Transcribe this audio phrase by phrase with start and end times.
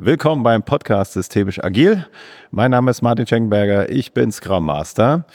[0.00, 2.06] Willkommen beim Podcast Systemisch Agil.
[2.52, 5.26] Mein Name ist Martin Schenkenberger, ich bin Scrum Master.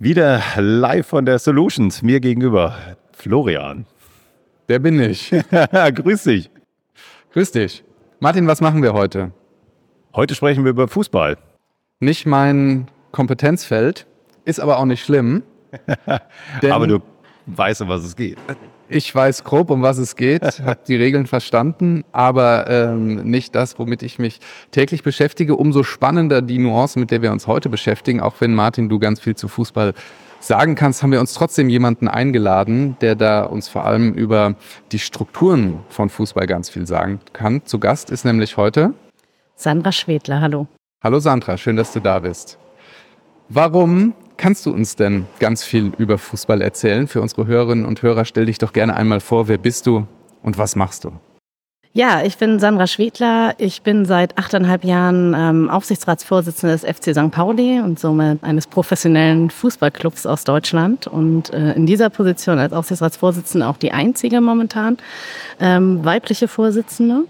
[0.00, 2.74] Wieder live von der Solutions, mir gegenüber
[3.12, 3.86] Florian.
[4.68, 5.30] Der bin ich.
[5.94, 6.50] Grüß dich.
[7.32, 7.84] Grüß dich.
[8.18, 9.30] Martin, was machen wir heute?
[10.16, 11.38] Heute sprechen wir über Fußball.
[12.00, 14.08] Nicht mein Kompetenzfeld,
[14.44, 15.44] ist aber auch nicht schlimm.
[16.68, 16.98] aber du
[17.46, 18.38] weißt, um was es geht.
[18.94, 23.78] Ich weiß grob, um was es geht, habe die Regeln verstanden, aber ähm, nicht das,
[23.78, 24.38] womit ich mich
[24.70, 25.56] täglich beschäftige.
[25.56, 28.20] Umso spannender die Nuance, mit der wir uns heute beschäftigen.
[28.20, 29.94] Auch wenn Martin, du ganz viel zu Fußball
[30.40, 34.56] sagen kannst, haben wir uns trotzdem jemanden eingeladen, der da uns vor allem über
[34.90, 37.64] die Strukturen von Fußball ganz viel sagen kann.
[37.64, 38.92] Zu Gast ist nämlich heute
[39.54, 40.42] Sandra Schwedler.
[40.42, 40.66] Hallo.
[41.02, 42.58] Hallo Sandra, schön, dass du da bist.
[43.48, 47.06] Warum kannst du uns denn ganz viel über Fußball erzählen?
[47.06, 50.08] Für unsere Hörerinnen und Hörer stell dich doch gerne einmal vor, wer bist du
[50.42, 51.12] und was machst du?
[51.94, 53.54] Ja, ich bin Sandra Schwedler.
[53.58, 57.30] Ich bin seit achteinhalb Jahren ähm, Aufsichtsratsvorsitzende des FC St.
[57.30, 61.06] Pauli und somit eines professionellen Fußballclubs aus Deutschland.
[61.06, 64.96] Und äh, in dieser Position als Aufsichtsratsvorsitzende auch die einzige momentan
[65.60, 67.24] ähm, weibliche Vorsitzende.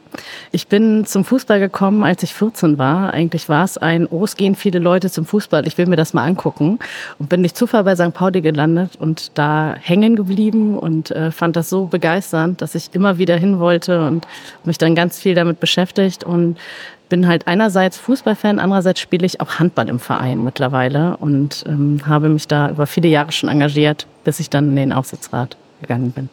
[0.53, 3.13] Ich bin zum Fußball gekommen, als ich 14 war.
[3.13, 6.15] Eigentlich war es ein, oh, es gehen viele Leute zum Fußball, ich will mir das
[6.15, 6.79] mal angucken.
[7.19, 8.15] Und bin durch Zufall bei St.
[8.15, 13.19] Pauli gelandet und da hängen geblieben und äh, fand das so begeisternd, dass ich immer
[13.19, 14.25] wieder hin wollte und
[14.65, 16.59] mich dann ganz viel damit beschäftigt und
[17.09, 22.29] bin halt einerseits Fußballfan, andererseits spiele ich auch Handball im Verein mittlerweile und ähm, habe
[22.31, 26.31] mich da über viele Jahre schon engagiert, bis ich dann in den Aufsichtsrat gegangen bin.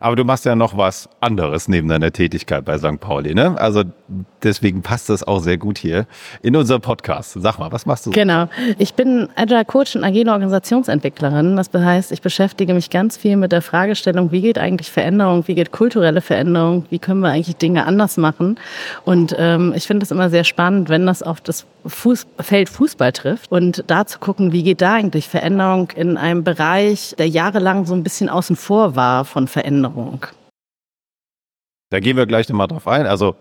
[0.00, 2.98] Aber du machst ja noch was anderes neben deiner Tätigkeit bei St.
[3.00, 3.54] Pauli, ne?
[3.60, 3.84] Also
[4.42, 6.06] deswegen passt das auch sehr gut hier
[6.40, 7.36] in unser Podcast.
[7.38, 8.10] Sag mal, was machst du?
[8.10, 8.48] Genau.
[8.78, 11.54] Ich bin Agile Coach und agile Organisationsentwicklerin.
[11.54, 15.54] Das heißt, ich beschäftige mich ganz viel mit der Fragestellung, wie geht eigentlich Veränderung, wie
[15.54, 18.58] geht kulturelle Veränderung, wie können wir eigentlich Dinge anders machen.
[19.04, 23.12] Und ähm, ich finde es immer sehr spannend, wenn das auf das Fuß Feld Fußball
[23.12, 27.86] trifft und da zu gucken, wie geht da eigentlich Veränderung in einem Bereich, der jahrelang
[27.86, 29.89] so ein bisschen außen vor war von Veränderung.
[29.90, 30.26] Erinnerung.
[31.90, 33.06] Da gehen wir gleich nochmal drauf ein.
[33.06, 33.34] Also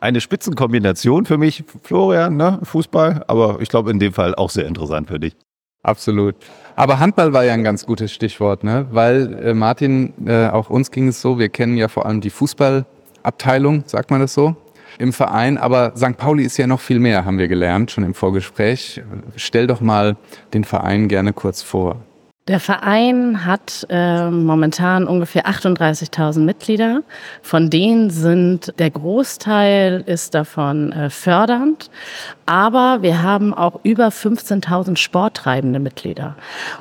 [0.00, 2.60] eine Spitzenkombination für mich, Florian, ne?
[2.62, 5.34] Fußball, aber ich glaube in dem Fall auch sehr interessant für dich.
[5.82, 6.34] Absolut.
[6.74, 8.86] Aber Handball war ja ein ganz gutes Stichwort, ne?
[8.90, 12.30] Weil äh, Martin, äh, auch uns ging es so, wir kennen ja vor allem die
[12.30, 14.56] Fußballabteilung, sagt man das so,
[14.98, 15.58] im Verein.
[15.58, 16.16] Aber St.
[16.16, 19.00] Pauli ist ja noch viel mehr, haben wir gelernt, schon im Vorgespräch.
[19.36, 20.16] Stell doch mal
[20.54, 22.02] den Verein gerne kurz vor.
[22.48, 27.02] Der Verein hat äh, momentan ungefähr 38.000 Mitglieder.
[27.42, 31.90] Von denen sind der Großteil ist davon äh, fördernd,
[32.46, 36.36] aber wir haben auch über 15.000 sporttreibende Mitglieder.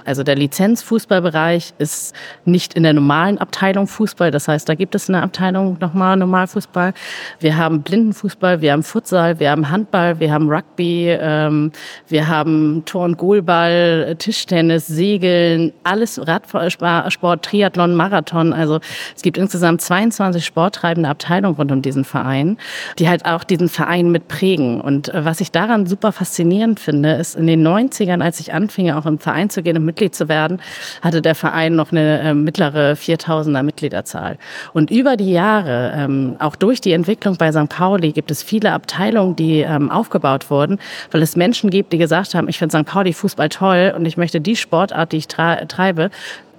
[0.05, 2.13] Also der Lizenzfußballbereich ist
[2.45, 4.29] nicht in der normalen Abteilung Fußball.
[4.29, 6.93] Das heißt, da gibt es eine Abteilung nochmal Normalfußball.
[7.39, 11.71] Wir haben Blindenfußball, wir haben Futsal, wir haben Handball, wir haben Rugby, ähm,
[12.07, 18.53] wir haben Tor- und Goalball, Tischtennis, Segeln spielen alles Radsport, Triathlon, Marathon.
[18.53, 18.79] Also
[19.15, 22.57] es gibt insgesamt 22 sporttreibende Abteilungen rund um diesen Verein,
[22.99, 24.81] die halt auch diesen Verein mit prägen.
[24.81, 28.91] Und äh, was ich daran super faszinierend finde, ist in den 90ern, als ich anfing,
[28.91, 30.59] auch im Verein zu gehen und Mitglied zu werden,
[31.01, 34.37] hatte der Verein noch eine äh, mittlere 4000er Mitgliederzahl.
[34.73, 37.69] Und über die Jahre, ähm, auch durch die Entwicklung bei St.
[37.69, 40.79] Pauli, gibt es viele Abteilungen, die ähm, aufgebaut wurden,
[41.11, 42.85] weil es Menschen gibt, die gesagt haben, ich finde St.
[42.85, 46.09] Pauli Fußball toll und ich möchte die Sportart, die ich treibe, treibe,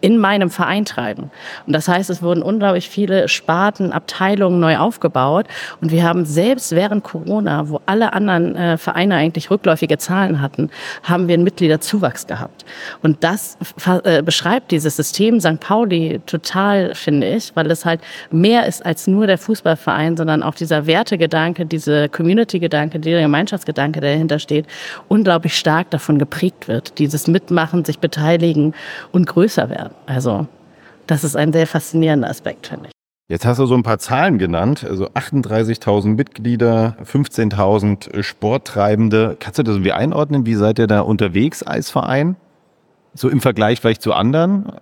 [0.01, 1.31] in meinem Verein treiben.
[1.67, 5.47] Und das heißt, es wurden unglaublich viele Sparten, Abteilungen neu aufgebaut.
[5.81, 10.71] Und wir haben selbst während Corona, wo alle anderen äh, Vereine eigentlich rückläufige Zahlen hatten,
[11.03, 12.65] haben wir einen Mitgliederzuwachs gehabt.
[13.03, 13.57] Und das
[14.05, 15.61] äh, beschreibt dieses System St.
[15.61, 20.55] Pauli total, finde ich, weil es halt mehr ist als nur der Fußballverein, sondern auch
[20.55, 24.67] dieser Wertegedanke, diese Community-Gedanke, dieser Gemeinschaftsgedanke, der dahinter steht,
[25.09, 26.99] unglaublich stark davon geprägt wird.
[26.99, 28.75] Dieses Mitmachen, sich beteiligen
[29.13, 29.86] und größer werden.
[30.07, 30.47] Also
[31.07, 32.93] das ist ein sehr faszinierender Aspekt, finde ich.
[33.29, 39.37] Jetzt hast du so ein paar Zahlen genannt, also 38.000 Mitglieder, 15.000 Sporttreibende.
[39.41, 40.47] Kannst du das irgendwie einordnen?
[40.47, 42.37] Wie seid ihr da unterwegs als Verein?
[43.15, 44.73] So im Vergleich vielleicht zu anderen?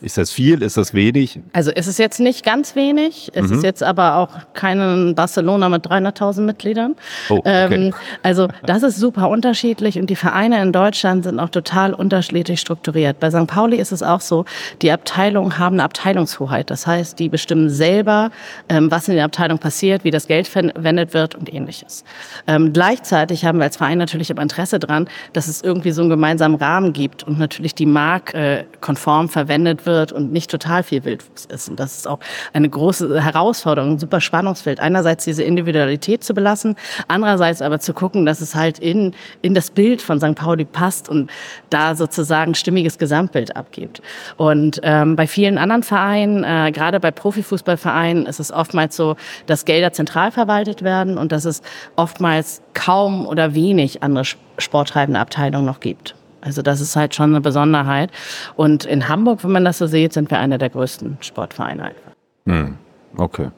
[0.00, 0.62] Ist das viel?
[0.62, 1.40] Ist das wenig?
[1.52, 3.30] Also ist es jetzt nicht ganz wenig.
[3.34, 3.56] Es mhm.
[3.56, 6.96] ist jetzt aber auch kein Barcelona mit 300.000 Mitgliedern.
[7.28, 7.74] Oh, okay.
[7.74, 12.60] ähm, also das ist super unterschiedlich und die Vereine in Deutschland sind auch total unterschiedlich
[12.60, 13.20] strukturiert.
[13.20, 13.46] Bei St.
[13.46, 14.44] Pauli ist es auch so,
[14.82, 16.70] die Abteilungen haben eine Abteilungshoheit.
[16.70, 18.30] Das heißt, die bestimmen selber,
[18.68, 22.04] ähm, was in der Abteilung passiert, wie das Geld verwendet wird und ähnliches.
[22.46, 26.10] Ähm, gleichzeitig haben wir als Verein natürlich immer Interesse dran, dass es irgendwie so einen
[26.10, 31.04] gemeinsamen Rahmen gibt und natürlich die Mark äh, konform verwendet wird und nicht total viel
[31.04, 31.68] Wildwuchs ist.
[31.68, 32.18] Und das ist auch
[32.52, 34.80] eine große Herausforderung, ein super Spannungsfeld.
[34.80, 36.76] Einerseits diese Individualität zu belassen,
[37.08, 40.34] andererseits aber zu gucken, dass es halt in, in das Bild von St.
[40.34, 41.30] Pauli passt und
[41.70, 44.02] da sozusagen stimmiges Gesamtbild abgibt.
[44.36, 49.16] Und ähm, bei vielen anderen Vereinen, äh, gerade bei Profifußballvereinen, ist es oftmals so,
[49.46, 51.62] dass Gelder zentral verwaltet werden und dass es
[51.96, 54.24] oftmals kaum oder wenig andere
[54.58, 56.14] sporttreibende Abteilungen noch gibt.
[56.46, 58.10] Also das ist halt schon eine Besonderheit.
[58.54, 62.12] Und in Hamburg, wenn man das so sieht, sind wir einer der größten Sportvereine einfach.
[62.46, 62.76] Hm,
[63.16, 63.50] okay.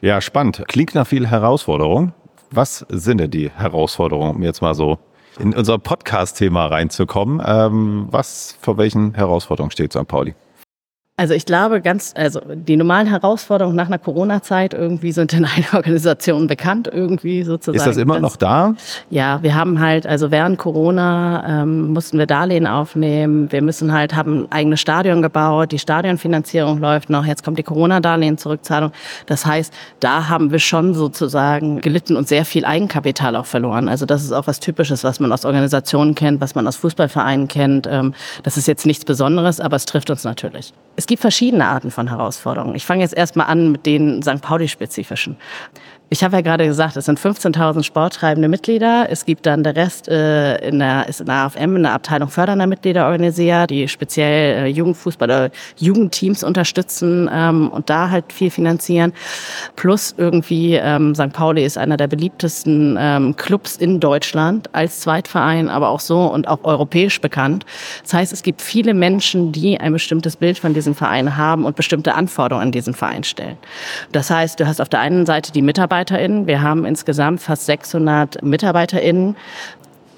[0.00, 0.64] Ja, spannend.
[0.68, 2.12] Klingt nach viel Herausforderung.
[2.50, 4.98] Was sind denn die Herausforderungen, um jetzt mal so
[5.38, 7.42] in unser Podcast-Thema reinzukommen?
[7.44, 10.08] Ähm, was vor welchen Herausforderungen steht St.
[10.08, 10.34] Pauli?
[11.18, 15.74] Also ich glaube ganz, also die normalen Herausforderungen nach einer Corona-Zeit irgendwie sind in einer
[15.74, 17.76] Organisation bekannt irgendwie sozusagen.
[17.76, 18.74] Ist das immer noch da?
[19.10, 23.52] Ja, wir haben halt, also während Corona ähm, mussten wir Darlehen aufnehmen.
[23.52, 25.72] Wir müssen halt, haben ein eigenes Stadion gebaut.
[25.72, 27.26] Die Stadionfinanzierung läuft noch.
[27.26, 28.92] Jetzt kommt die Corona-Darlehen-Zurückzahlung.
[29.26, 33.90] Das heißt, da haben wir schon sozusagen gelitten und sehr viel Eigenkapital auch verloren.
[33.90, 37.48] Also das ist auch was Typisches, was man aus Organisationen kennt, was man aus Fußballvereinen
[37.48, 37.86] kennt.
[37.86, 38.14] Ähm,
[38.44, 40.72] das ist jetzt nichts Besonderes, aber es trifft uns natürlich.
[41.02, 42.76] Es gibt verschiedene Arten von Herausforderungen.
[42.76, 44.40] Ich fange jetzt erstmal an mit den St.
[44.40, 45.36] Pauli-spezifischen.
[46.12, 49.06] Ich habe ja gerade gesagt, es sind 15.000 sporttreibende Mitglieder.
[49.08, 52.28] Es gibt dann der Rest äh, in der, ist in der AFM, in der Abteilung
[52.28, 58.50] fördernder Mitglieder organisiert, die speziell äh, Jugendfußball oder Jugendteams unterstützen ähm, und da halt viel
[58.50, 59.14] finanzieren.
[59.74, 61.32] Plus irgendwie ähm, St.
[61.32, 66.46] Pauli ist einer der beliebtesten ähm, Clubs in Deutschland als Zweitverein, aber auch so und
[66.46, 67.64] auch europäisch bekannt.
[68.02, 71.74] Das heißt, es gibt viele Menschen, die ein bestimmtes Bild von diesem Verein haben und
[71.74, 73.56] bestimmte Anforderungen an diesen Verein stellen.
[74.12, 76.46] Das heißt, du hast auf der einen Seite die Mitarbeiter, MitarbeiterInnen.
[76.46, 79.36] Wir haben insgesamt fast 600 MitarbeiterInnen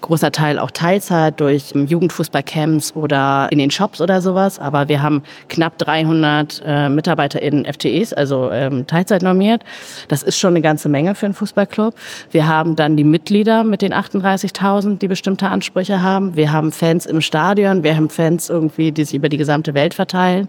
[0.04, 4.58] großer Teil auch Teilzeit durch Jugendfußballcamps oder in den Shops oder sowas.
[4.58, 9.62] Aber wir haben knapp 300 äh, Mitarbeiter in FTEs, also ähm, Teilzeit normiert.
[10.08, 11.94] Das ist schon eine ganze Menge für einen Fußballclub.
[12.30, 16.36] Wir haben dann die Mitglieder mit den 38.000, die bestimmte Ansprüche haben.
[16.36, 17.82] Wir haben Fans im Stadion.
[17.82, 20.48] Wir haben Fans irgendwie, die sich über die gesamte Welt verteilen.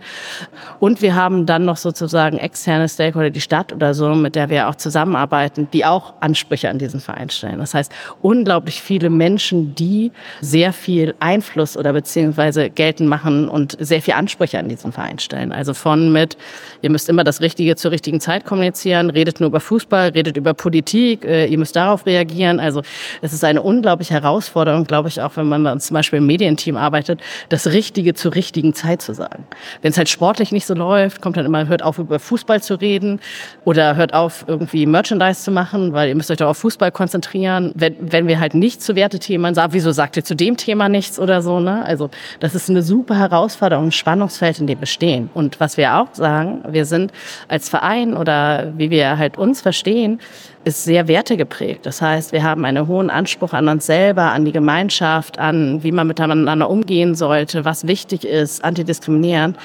[0.81, 4.67] Und wir haben dann noch sozusagen externe Stakeholder, die Stadt oder so, mit der wir
[4.67, 7.59] auch zusammenarbeiten, die auch Ansprüche an diesen Verein stellen.
[7.59, 7.91] Das heißt,
[8.21, 10.11] unglaublich viele Menschen Menschen, die
[10.41, 15.51] sehr viel Einfluss oder beziehungsweise geltend machen und sehr viel Ansprüche an diesen Verein stellen.
[15.51, 16.35] Also von mit,
[16.81, 20.55] ihr müsst immer das Richtige zur richtigen Zeit kommunizieren, redet nur über Fußball, redet über
[20.55, 22.59] Politik, äh, ihr müsst darauf reagieren.
[22.59, 22.81] Also
[23.21, 27.21] es ist eine unglaubliche Herausforderung, glaube ich, auch wenn man zum Beispiel im Medienteam arbeitet,
[27.49, 29.45] das Richtige zur richtigen Zeit zu sagen.
[29.83, 32.75] Wenn es halt sportlich nicht so läuft, kommt dann immer, hört auf, über Fußball zu
[32.81, 33.19] reden
[33.63, 37.71] oder hört auf, irgendwie Merchandise zu machen, weil ihr müsst euch doch auf Fußball konzentrieren.
[37.75, 40.89] Wenn, wenn wir halt nicht zu Wertethemen jemand sagt, wieso sagt ihr zu dem Thema
[40.89, 41.59] nichts oder so.
[41.59, 41.85] Ne?
[41.85, 42.09] Also
[42.39, 45.29] das ist eine super Herausforderung, ein Spannungsfeld, in dem wir stehen.
[45.33, 47.11] Und was wir auch sagen, wir sind
[47.47, 50.19] als Verein oder wie wir halt uns verstehen,
[50.63, 51.85] ist sehr wertegeprägt.
[51.85, 55.91] Das heißt, wir haben einen hohen Anspruch an uns selber, an die Gemeinschaft, an wie
[55.91, 59.57] man miteinander umgehen sollte, was wichtig ist, antidiskriminierend.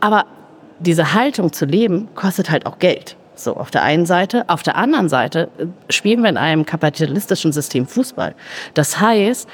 [0.00, 0.24] Aber
[0.78, 3.16] diese Haltung zu leben, kostet halt auch Geld.
[3.36, 4.44] So, auf der einen Seite.
[4.48, 8.34] Auf der anderen Seite äh, spielen wir in einem kapitalistischen System Fußball.
[8.74, 9.46] Das heißt,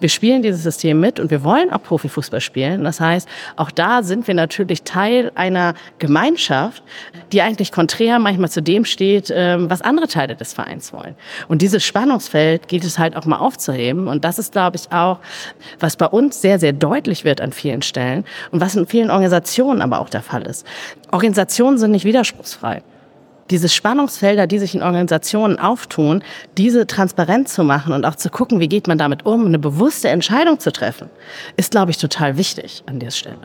[0.00, 2.84] wir spielen dieses System mit und wir wollen auch Profifußball spielen.
[2.84, 6.82] Das heißt, auch da sind wir natürlich Teil einer Gemeinschaft,
[7.32, 11.14] die eigentlich konträr manchmal zu dem steht, ähm, was andere Teile des Vereins wollen.
[11.48, 14.08] Und dieses Spannungsfeld gilt es halt auch mal aufzuheben.
[14.08, 15.18] Und das ist, glaube ich, auch,
[15.78, 19.80] was bei uns sehr, sehr deutlich wird an vielen Stellen und was in vielen Organisationen
[19.82, 20.66] aber auch der Fall ist.
[21.10, 22.82] Organisationen sind nicht widerspruchsfrei
[23.50, 26.22] diese Spannungsfelder, die sich in Organisationen auftun,
[26.56, 30.08] diese transparent zu machen und auch zu gucken, wie geht man damit um, eine bewusste
[30.08, 31.10] Entscheidung zu treffen,
[31.56, 33.38] ist, glaube ich, total wichtig an der Stelle.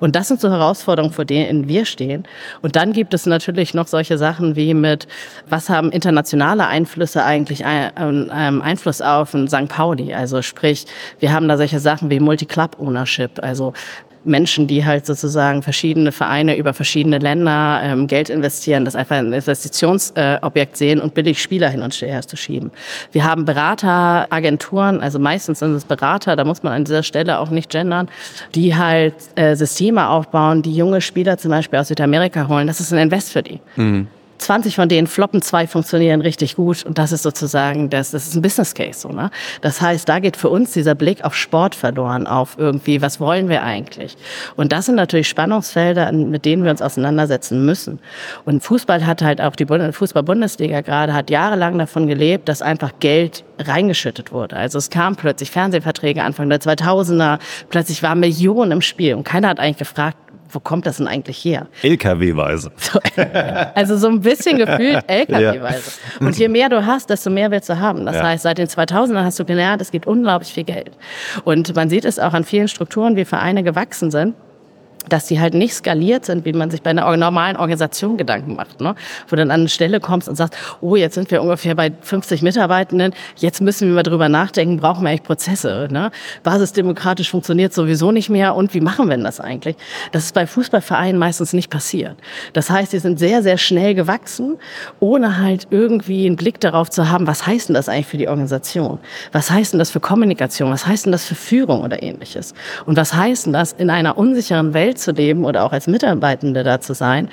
[0.00, 2.24] Und das sind so Herausforderungen, vor denen wir stehen.
[2.62, 5.06] Und dann gibt es natürlich noch solche Sachen wie mit,
[5.48, 9.68] was haben internationale Einflüsse eigentlich ähm, Einfluss auf St.
[9.68, 10.14] Pauli?
[10.14, 10.86] Also sprich,
[11.18, 13.74] wir haben da solche Sachen wie Multi-Club-Ownership, also
[14.24, 19.32] Menschen, die halt sozusagen verschiedene Vereine über verschiedene Länder ähm, Geld investieren, das einfach ein
[19.32, 22.70] Investitionsobjekt äh, sehen und billig Spieler hin und her zu schieben.
[23.12, 27.50] Wir haben Berateragenturen, also meistens sind es Berater, da muss man an dieser Stelle auch
[27.50, 28.08] nicht gendern,
[28.54, 32.66] die halt äh, Systeme aufbauen, die junge Spieler zum Beispiel aus Südamerika holen.
[32.66, 33.60] Das ist ein Invest für die.
[33.76, 34.08] Mhm.
[34.40, 38.34] 20 von denen floppen, zwei funktionieren richtig gut und das ist sozusagen, das, das ist
[38.34, 39.00] ein Business Case.
[39.00, 39.30] So, ne?
[39.60, 43.48] Das heißt, da geht für uns dieser Blick auf Sport verloren, auf irgendwie, was wollen
[43.48, 44.16] wir eigentlich?
[44.56, 48.00] Und das sind natürlich Spannungsfelder, mit denen wir uns auseinandersetzen müssen.
[48.44, 53.44] Und Fußball hat halt auch die Fußball-Bundesliga gerade, hat jahrelang davon gelebt, dass einfach Geld
[53.58, 54.56] reingeschüttet wurde.
[54.56, 59.48] Also es kam plötzlich Fernsehverträge Anfang der 2000er, plötzlich waren Millionen im Spiel und keiner
[59.48, 60.16] hat eigentlich gefragt,
[60.52, 61.66] wo kommt das denn eigentlich her?
[61.82, 62.72] LKW-weise.
[63.74, 65.92] also so ein bisschen gefühlt LKW-weise.
[66.20, 68.06] Und je mehr du hast, desto mehr willst du haben.
[68.06, 68.24] Das ja.
[68.24, 70.92] heißt, seit den 2000ern hast du gelernt, es gibt unglaublich viel Geld.
[71.44, 74.34] Und man sieht es auch an vielen Strukturen, wie Vereine gewachsen sind
[75.12, 78.80] dass die halt nicht skaliert sind, wie man sich bei einer normalen Organisation Gedanken macht.
[78.80, 78.94] Ne?
[79.28, 82.42] Wo dann an eine Stelle kommst und sagst, oh, jetzt sind wir ungefähr bei 50
[82.42, 85.88] Mitarbeitenden, jetzt müssen wir mal drüber nachdenken, brauchen wir eigentlich Prozesse?
[85.90, 86.10] Ne?
[86.42, 89.76] Basisdemokratisch funktioniert sowieso nicht mehr und wie machen wir denn das eigentlich?
[90.12, 92.16] Das ist bei Fußballvereinen meistens nicht passiert.
[92.52, 94.56] Das heißt, die sind sehr, sehr schnell gewachsen,
[95.00, 98.28] ohne halt irgendwie einen Blick darauf zu haben, was heißt denn das eigentlich für die
[98.28, 98.98] Organisation?
[99.32, 100.70] Was heißt denn das für Kommunikation?
[100.70, 102.54] Was heißt denn das für Führung oder ähnliches?
[102.86, 106.62] Und was heißt denn das in einer unsicheren Welt zu leben oder auch als Mitarbeitende
[106.62, 107.28] da zu sein,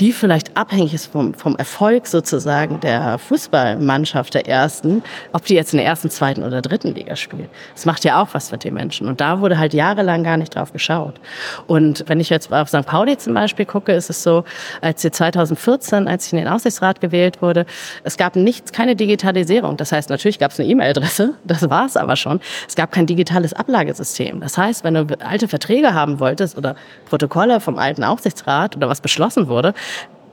[0.00, 5.72] die vielleicht abhängig ist vom, vom Erfolg sozusagen der Fußballmannschaft der ersten, ob die jetzt
[5.72, 7.48] in der ersten, zweiten oder dritten Liga spielen.
[7.74, 9.06] Das macht ja auch was mit den Menschen.
[9.06, 11.20] Und da wurde halt jahrelang gar nicht drauf geschaut.
[11.66, 12.86] Und wenn ich jetzt auf St.
[12.86, 14.44] Pauli zum Beispiel gucke, ist es so,
[14.80, 17.66] als sie 2014, als ich in den Aufsichtsrat gewählt wurde,
[18.04, 19.76] es gab nichts, keine Digitalisierung.
[19.76, 22.40] Das heißt, natürlich gab es eine E-Mail-Adresse, das war es aber schon.
[22.68, 24.40] Es gab kein digitales Ablagesystem.
[24.40, 26.76] Das heißt, wenn du alte Verträge haben wolltest oder
[27.06, 29.74] Protokolle vom alten Aufsichtsrat oder was beschlossen wurde,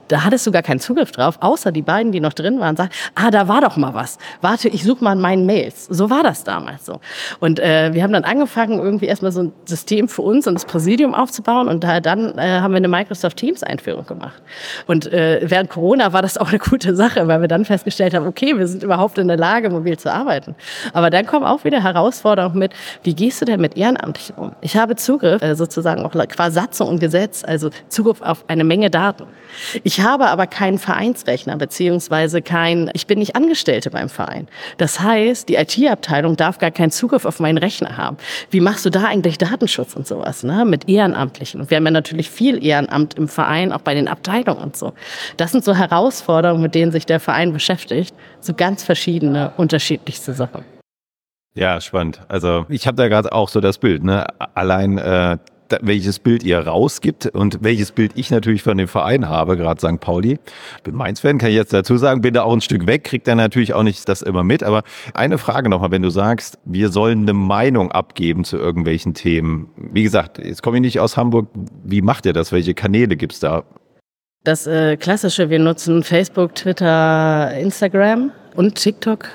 [0.07, 2.91] da hattest du gar keinen Zugriff drauf, außer die beiden, die noch drin waren, sagen,
[3.15, 4.17] ah, da war doch mal was.
[4.41, 5.85] Warte, ich suche mal in meinen Mails.
[5.85, 6.99] So war das damals so.
[7.39, 10.65] Und äh, wir haben dann angefangen, irgendwie erstmal so ein System für uns und das
[10.65, 14.41] Präsidium aufzubauen und da, dann äh, haben wir eine Microsoft Teams Einführung gemacht.
[14.85, 18.27] Und äh, während Corona war das auch eine gute Sache, weil wir dann festgestellt haben,
[18.27, 20.55] okay, wir sind überhaupt in der Lage, mobil zu arbeiten.
[20.93, 22.73] Aber dann kommen auch wieder Herausforderungen mit,
[23.03, 24.51] wie gehst du denn mit Ehrenamtlichen um?
[24.61, 28.89] Ich habe Zugriff, äh, sozusagen auch qua Satzung und Gesetz, also Zugriff auf eine Menge
[28.89, 29.25] Daten.
[29.83, 34.47] Ich habe aber keinen Vereinsrechner beziehungsweise kein, ich bin nicht Angestellte beim Verein.
[34.77, 38.17] Das heißt, die IT-Abteilung darf gar keinen Zugriff auf meinen Rechner haben.
[38.49, 40.65] Wie machst du da eigentlich Datenschutz und sowas, ne?
[40.65, 41.61] Mit Ehrenamtlichen.
[41.61, 44.93] Und wir haben ja natürlich viel Ehrenamt im Verein, auch bei den Abteilungen und so.
[45.37, 48.15] Das sind so Herausforderungen, mit denen sich der Verein beschäftigt.
[48.39, 50.63] So ganz verschiedene, unterschiedlichste Sachen.
[51.53, 52.21] Ja, spannend.
[52.27, 54.27] Also ich habe da gerade auch so das Bild, ne?
[54.53, 55.37] Allein äh,
[55.81, 59.99] welches Bild ihr rausgibt und welches Bild ich natürlich von dem Verein habe, gerade St.
[59.99, 60.39] Pauli.
[60.83, 63.37] Bin Mainz-Fan, kann ich jetzt dazu sagen, bin da auch ein Stück weg, kriegt dann
[63.37, 64.63] natürlich auch nicht das immer mit.
[64.63, 64.83] Aber
[65.13, 69.69] eine Frage nochmal, wenn du sagst, wir sollen eine Meinung abgeben zu irgendwelchen Themen.
[69.75, 71.47] Wie gesagt, jetzt komme ich nicht aus Hamburg.
[71.83, 72.51] Wie macht ihr das?
[72.51, 73.63] Welche Kanäle gibt's da?
[74.43, 79.27] Das äh, Klassische, wir nutzen Facebook, Twitter, Instagram und TikTok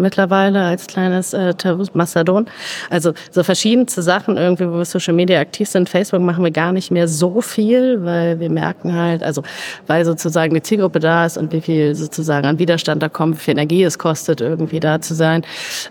[0.00, 1.54] mittlerweile als kleines äh,
[1.92, 2.46] Mastodon.
[2.88, 5.88] Also so verschiedenste Sachen irgendwie, wo wir Social Media aktiv sind.
[5.88, 9.42] Facebook machen wir gar nicht mehr so viel, weil wir merken halt, also
[9.86, 13.40] weil sozusagen die Zielgruppe da ist und wie viel sozusagen an Widerstand da kommt, wie
[13.40, 15.42] viel Energie es kostet, irgendwie da zu sein.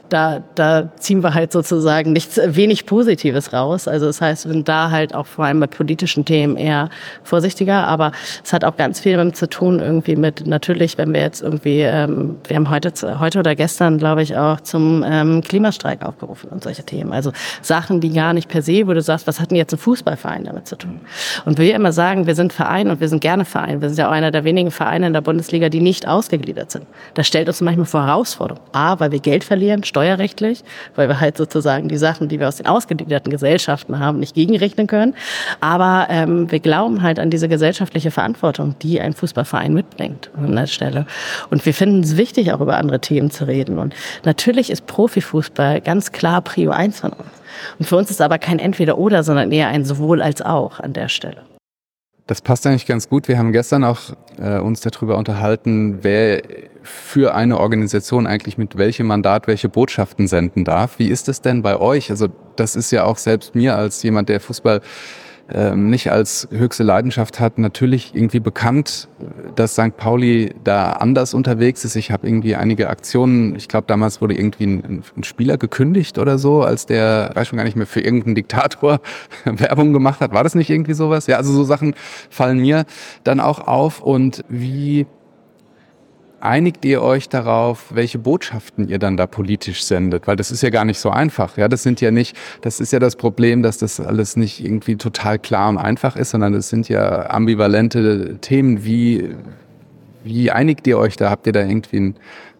[0.10, 3.88] Da, da ziehen wir halt sozusagen nichts, wenig Positives raus.
[3.88, 6.90] Also das heißt, wir sind da halt auch vor allem bei politischen Themen eher
[7.24, 8.12] vorsichtiger, aber
[8.44, 11.82] es hat auch ganz viel damit zu tun, irgendwie mit, natürlich, wenn wir jetzt irgendwie,
[11.82, 16.64] ähm, wir haben heute, heute oder gestern glaube ich, auch zum ähm, Klimastreik aufgerufen und
[16.64, 17.12] solche Themen.
[17.14, 19.78] Also Sachen, die gar nicht per se, wo du sagst, was hat denn jetzt ein
[19.78, 21.00] Fußballverein damit zu tun?
[21.46, 23.82] Und wir immer sagen, wir sind Verein und wir sind gerne Verein.
[23.82, 26.86] Wir sind ja auch einer der wenigen Vereine in der Bundesliga, die nicht ausgegliedert sind.
[27.14, 28.66] Das stellt uns manchmal vor Herausforderungen.
[28.72, 30.64] A, weil wir Geld verlieren, steuerrechtlich,
[30.96, 34.88] weil wir halt sozusagen die Sachen, die wir aus den ausgegliederten Gesellschaften haben, nicht gegenrechnen
[34.88, 35.16] können.
[35.60, 40.68] Aber ähm, wir glauben halt an diese gesellschaftliche Verantwortung, die ein Fußballverein mitbringt an der
[40.68, 41.06] Stelle.
[41.50, 43.79] Und wir finden es wichtig, auch über andere Themen zu reden.
[43.80, 47.30] Und natürlich ist Profifußball ganz klar Prio 1 von uns.
[47.78, 51.10] Und für uns ist aber kein Entweder-Oder, sondern eher ein sowohl als auch an der
[51.10, 51.44] Stelle.
[52.28, 53.28] Das passt eigentlich ganz gut.
[53.28, 54.00] Wir haben gestern auch
[54.38, 56.44] äh, uns darüber unterhalten, wer
[56.84, 61.00] für eine Organisation eigentlich mit welchem Mandat welche Botschaften senden darf.
[61.00, 62.12] Wie ist es denn bei euch?
[62.12, 64.82] Also das ist ja auch selbst mir als jemand, der Fußball
[65.52, 69.08] ähm, nicht als höchste Leidenschaft hat, natürlich irgendwie bekannt,
[69.56, 69.98] dass St.
[69.98, 71.96] Pauli da anders unterwegs ist.
[71.96, 76.38] Ich habe irgendwie einige Aktionen, ich glaube damals wurde irgendwie ein, ein, Spieler gekündigt oder
[76.38, 79.02] so, als der, weiß schon gar nicht mehr, für irgendeinen Diktator
[79.46, 80.34] Werbung gemacht hat.
[80.34, 81.28] War das nicht irgendwie sowas?
[81.28, 81.96] Ja, also so Sachen
[82.30, 82.86] fallen mir
[83.24, 85.08] dann auch auf und wie
[86.42, 90.28] einigt ihr euch darauf, welche Botschaften ihr dann da politisch sendet?
[90.28, 91.58] Weil das ist ja gar nicht so einfach.
[91.58, 94.96] Ja, das sind ja nicht, das ist ja das Problem, dass das alles nicht irgendwie
[94.96, 98.84] total klar und einfach ist, sondern es sind ja ambivalente Themen.
[98.84, 99.36] Wie,
[100.24, 101.30] wie einigt ihr euch da?
[101.30, 102.16] Habt ihr da irgendwie ein,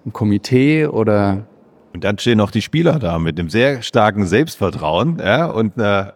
[0.06, 1.46] ein Komitee oder?
[1.94, 6.14] Und dann stehen noch die Spieler da mit einem sehr starken Selbstvertrauen ja, und einer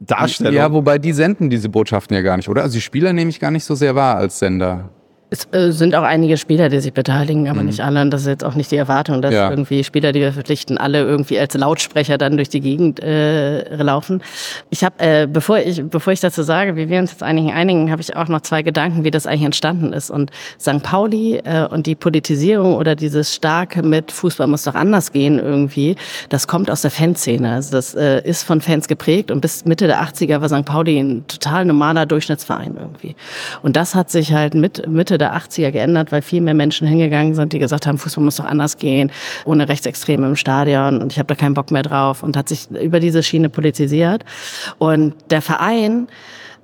[0.00, 0.54] Darstellung.
[0.54, 2.62] Ja, wobei die senden diese Botschaften ja gar nicht, oder?
[2.62, 4.90] Also die Spieler nehme ich gar nicht so sehr wahr als Sender.
[5.32, 7.68] Es äh, sind auch einige Spieler, die sich beteiligen, aber mhm.
[7.68, 8.02] nicht alle.
[8.02, 9.48] Und das ist jetzt auch nicht die Erwartung, dass ja.
[9.48, 14.22] irgendwie Spieler, die wir verpflichten, alle irgendwie als Lautsprecher dann durch die Gegend äh, laufen.
[14.68, 17.90] Ich habe, äh, bevor ich bevor ich dazu sage, wie wir uns jetzt einigen einigen,
[17.90, 20.10] habe ich auch noch zwei Gedanken, wie das eigentlich entstanden ist.
[20.10, 20.82] Und St.
[20.82, 25.96] Pauli äh, und die Politisierung oder dieses starke mit Fußball muss doch anders gehen irgendwie,
[26.28, 27.52] das kommt aus der Fanszene.
[27.52, 30.66] Also das äh, ist von Fans geprägt und bis Mitte der 80er war St.
[30.66, 33.16] Pauli ein total normaler Durchschnittsverein irgendwie.
[33.62, 37.34] Und das hat sich halt mit Mitte der 80er geändert, weil viel mehr Menschen hingegangen
[37.34, 39.10] sind, die gesagt haben, Fußball muss doch anders gehen,
[39.44, 42.70] ohne Rechtsextreme im Stadion und ich habe da keinen Bock mehr drauf und hat sich
[42.70, 44.24] über diese Schiene politisiert.
[44.78, 46.08] Und der Verein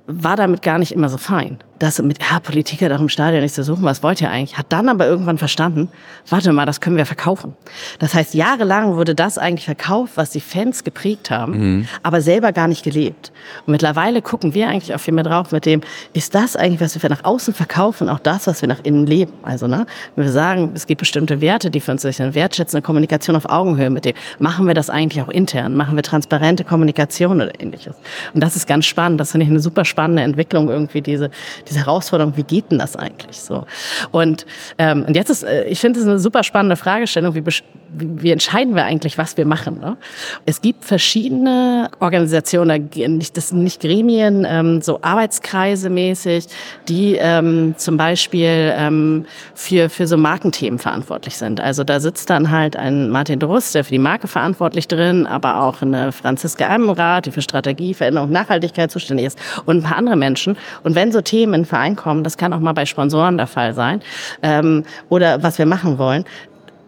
[0.07, 3.55] war damit gar nicht immer so fein das mit, ja, Politiker doch im Stadion nicht
[3.55, 4.57] zu suchen, was wollt ihr eigentlich?
[4.57, 5.89] Hat dann aber irgendwann verstanden,
[6.29, 7.55] warte mal, das können wir verkaufen.
[7.99, 11.87] Das heißt, jahrelang wurde das eigentlich verkauft, was die Fans geprägt haben, mhm.
[12.03, 13.31] aber selber gar nicht gelebt.
[13.65, 15.81] Und mittlerweile gucken wir eigentlich auch viel mehr drauf mit dem,
[16.13, 19.33] ist das eigentlich, was wir nach außen verkaufen, auch das, was wir nach innen leben?
[19.43, 23.35] Also, ne, wenn wir sagen, es gibt bestimmte Werte, die für uns sind, wertschätzende Kommunikation
[23.35, 25.75] auf Augenhöhe mit dem, machen wir das eigentlich auch intern?
[25.75, 27.95] Machen wir transparente Kommunikation oder ähnliches?
[28.33, 29.19] Und das ist ganz spannend.
[29.19, 31.31] Das finde ich eine super spannende Entwicklung irgendwie, diese,
[31.69, 33.65] diese Herausforderung, wie geht denn das eigentlich so?
[34.11, 34.45] Und,
[34.77, 37.43] ähm, und jetzt ist, äh, ich finde es eine super spannende Fragestellung, wie,
[37.91, 39.79] wie entscheiden wir eigentlich, was wir machen?
[39.79, 39.97] Ne?
[40.45, 42.89] Es gibt verschiedene Organisationen,
[43.33, 46.47] das sind nicht Gremien, ähm, so Arbeitskreise mäßig,
[46.87, 51.59] die ähm, zum Beispiel ähm, für, für so Markenthemen verantwortlich sind.
[51.59, 55.61] Also da sitzt dann halt ein Martin Druss, der für die Marke verantwortlich drin, aber
[55.61, 60.15] auch eine Franziska Amrath, die für Strategie, Veränderung, Nachhaltigkeit zuständig ist und ein paar andere
[60.15, 60.57] Menschen.
[60.83, 63.73] Und wenn so Themen in Verein kommen, das kann auch mal bei Sponsoren der Fall
[63.73, 64.01] sein,
[64.41, 66.25] ähm, oder was wir machen wollen,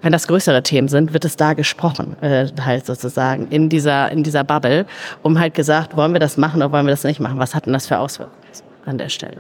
[0.02, 4.24] wenn das größere Themen sind, wird es da gesprochen, äh, halt sozusagen in dieser in
[4.24, 4.86] dieser Bubble,
[5.22, 7.38] um halt gesagt, wollen wir das machen oder wollen wir das nicht machen?
[7.38, 8.41] Was hat denn das für Auswirkungen?
[8.86, 9.38] An der Stelle.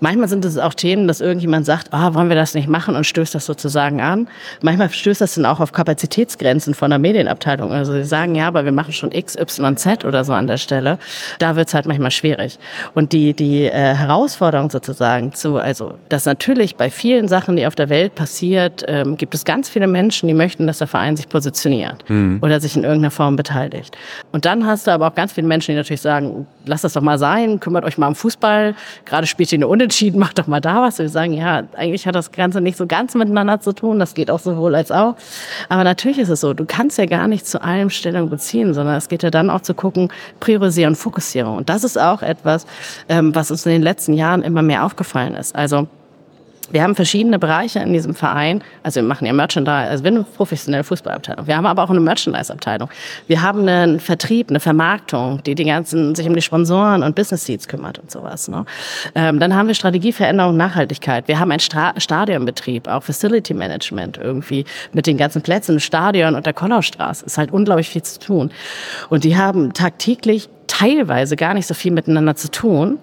[0.00, 2.96] Manchmal sind es auch Themen, dass irgendjemand sagt, ah, oh, wollen wir das nicht machen
[2.96, 4.28] und stößt das sozusagen an.
[4.62, 7.72] Manchmal stößt das dann auch auf Kapazitätsgrenzen von der Medienabteilung.
[7.72, 10.58] Also sie sagen, ja, aber wir machen schon X, Y, Z oder so an der
[10.58, 10.98] Stelle.
[11.38, 12.58] Da wird es halt manchmal schwierig.
[12.94, 17.74] Und die, die äh, Herausforderung sozusagen zu, also dass natürlich bei vielen Sachen, die auf
[17.74, 21.28] der Welt passiert, ähm, gibt es ganz viele Menschen, die möchten, dass der Verein sich
[21.28, 22.38] positioniert mhm.
[22.42, 23.96] oder sich in irgendeiner Form beteiligt.
[24.32, 27.02] Und dann hast du aber auch ganz viele Menschen, die natürlich sagen, lasst das doch
[27.02, 30.46] mal sein, kümmert euch mal um Fußball, Fußball, gerade spielt ihr eine Unentschieden, macht doch
[30.46, 30.98] mal da was.
[30.98, 34.30] Wir sagen, ja, eigentlich hat das Ganze nicht so ganz miteinander zu tun, das geht
[34.30, 35.16] auch sowohl als auch.
[35.68, 38.96] Aber natürlich ist es so, du kannst ja gar nicht zu allem Stellung beziehen, sondern
[38.96, 41.56] es geht ja dann auch zu gucken, Priorisieren, Fokussierung.
[41.56, 42.66] Und das ist auch etwas,
[43.08, 45.54] ähm, was uns in den letzten Jahren immer mehr aufgefallen ist.
[45.54, 45.88] Also
[46.70, 48.62] wir haben verschiedene Bereiche in diesem Verein.
[48.82, 51.46] Also wir machen ja Merchandise, also wir haben eine professionelle Fußballabteilung.
[51.46, 52.90] Wir haben aber auch eine Merchandise-Abteilung.
[53.26, 57.44] Wir haben einen Vertrieb, eine Vermarktung, die die ganzen sich um die Sponsoren und Business
[57.44, 58.48] Seats kümmert und sowas.
[58.48, 58.64] Ne?
[59.14, 61.28] Ähm, dann haben wir Strategieveränderung, Nachhaltigkeit.
[61.28, 66.34] Wir haben einen Stra Stadionbetrieb, auch Facility Management irgendwie mit den ganzen Plätzen im Stadion
[66.34, 67.24] und der Kollaustraße.
[67.24, 68.50] Ist halt unglaublich viel zu tun.
[69.08, 72.98] Und die haben tagtäglich teilweise gar nicht so viel miteinander zu tun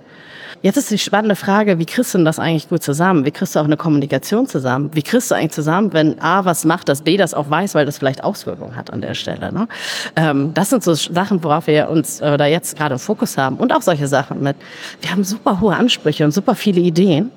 [0.66, 3.24] Jetzt ist die spannende Frage, wie kriegst du denn das eigentlich gut zusammen?
[3.24, 4.90] Wie kriegst du auch eine Kommunikation zusammen?
[4.96, 7.86] Wie kriegst du eigentlich zusammen, wenn A was macht, dass B das auch weiß, weil
[7.86, 9.54] das vielleicht Auswirkungen hat an der Stelle?
[9.54, 9.68] Ne?
[10.16, 13.58] Ähm, das sind so Sachen, worauf wir uns äh, da jetzt gerade im Fokus haben.
[13.58, 14.56] Und auch solche Sachen mit,
[15.02, 17.30] wir haben super hohe Ansprüche und super viele Ideen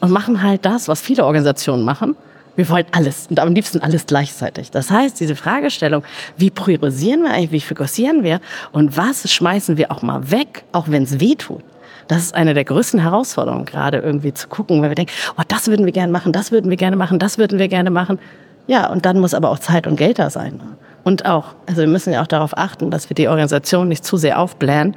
[0.00, 2.14] und machen halt das, was viele Organisationen machen.
[2.56, 4.70] Wir wollen alles und am liebsten alles gleichzeitig.
[4.70, 6.04] Das heißt, diese Fragestellung,
[6.36, 10.88] wie priorisieren wir eigentlich, wie fokussieren wir und was schmeißen wir auch mal weg, auch
[10.88, 11.62] wenn es weh tut.
[12.08, 15.68] Das ist eine der größten Herausforderungen, gerade irgendwie zu gucken, wenn wir denken, oh, das
[15.68, 18.18] würden wir gerne machen, das würden wir gerne machen, das würden wir gerne machen.
[18.66, 20.60] Ja, und dann muss aber auch Zeit und Geld da sein.
[21.04, 24.16] Und auch, also wir müssen ja auch darauf achten, dass wir die Organisation nicht zu
[24.16, 24.96] sehr aufblähen,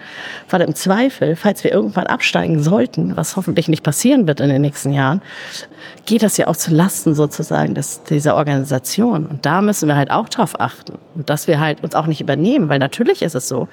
[0.50, 4.62] weil im Zweifel, falls wir irgendwann absteigen sollten, was hoffentlich nicht passieren wird in den
[4.62, 5.22] nächsten Jahren,
[6.06, 9.26] geht das ja auch zu Lasten sozusagen des, dieser Organisation.
[9.26, 10.98] Und da müssen wir halt auch drauf achten.
[11.16, 13.68] Dass wir halt uns auch nicht übernehmen, weil natürlich ist es so,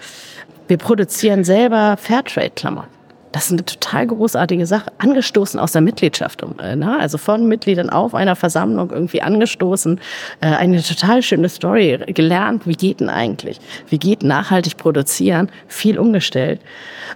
[0.66, 2.88] wir produzieren selber Fairtrade-Klamotten.
[3.34, 4.92] Das ist eine total großartige Sache.
[4.98, 7.00] Angestoßen aus der Mitgliedschaft, äh, ne?
[7.00, 10.00] also von Mitgliedern auf einer Versammlung irgendwie angestoßen.
[10.40, 12.64] Äh, eine total schöne Story gelernt.
[12.64, 13.58] Wie geht denn eigentlich?
[13.88, 15.50] Wie geht nachhaltig produzieren?
[15.66, 16.60] Viel umgestellt.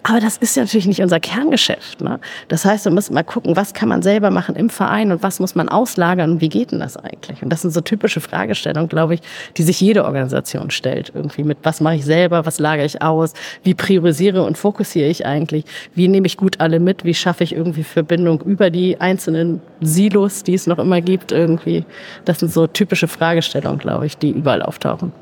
[0.02, 2.00] Aber das ist ja natürlich nicht unser Kerngeschäft.
[2.00, 2.18] Ne?
[2.48, 5.38] Das heißt, wir müssen mal gucken, was kann man selber machen im Verein und was
[5.38, 7.44] muss man auslagern und wie geht denn das eigentlich?
[7.44, 9.20] Und das sind so typische Fragestellungen, glaube ich,
[9.56, 11.12] die sich jede Organisation stellt.
[11.14, 12.44] Irgendwie mit, was mache ich selber?
[12.44, 13.34] Was lagere ich aus?
[13.62, 15.64] Wie priorisiere und fokussiere ich eigentlich?
[15.94, 19.60] Wie wie nehme ich gut alle mit, wie schaffe ich irgendwie Verbindung über die einzelnen
[19.82, 21.84] Silos, die es noch immer gibt, irgendwie.
[22.24, 25.12] Das sind so typische Fragestellungen, glaube ich, die überall auftauchen.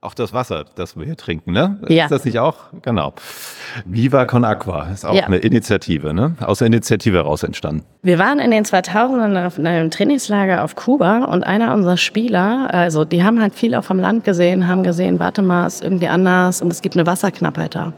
[0.00, 1.76] Auch das Wasser, das wir hier trinken, ne?
[1.88, 2.04] Ja.
[2.04, 2.54] Ist das nicht auch?
[2.82, 3.14] Genau.
[3.84, 5.24] Viva Con Aqua ist auch Ja.
[5.26, 6.36] eine Initiative, ne?
[6.40, 7.84] Aus der Initiative heraus entstanden.
[8.02, 13.04] Wir waren in den 2000ern auf einem Trainingslager auf Kuba und einer unserer Spieler, also
[13.04, 16.62] die haben halt viel auch vom Land gesehen, haben gesehen, warte mal, ist irgendwie anders
[16.62, 17.92] und es gibt eine Wasserknappheit da.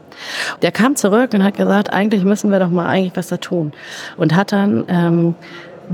[0.63, 3.73] Der kam zurück und hat gesagt, eigentlich müssen wir doch mal eigentlich was da tun.
[4.17, 5.35] Und hat dann ähm,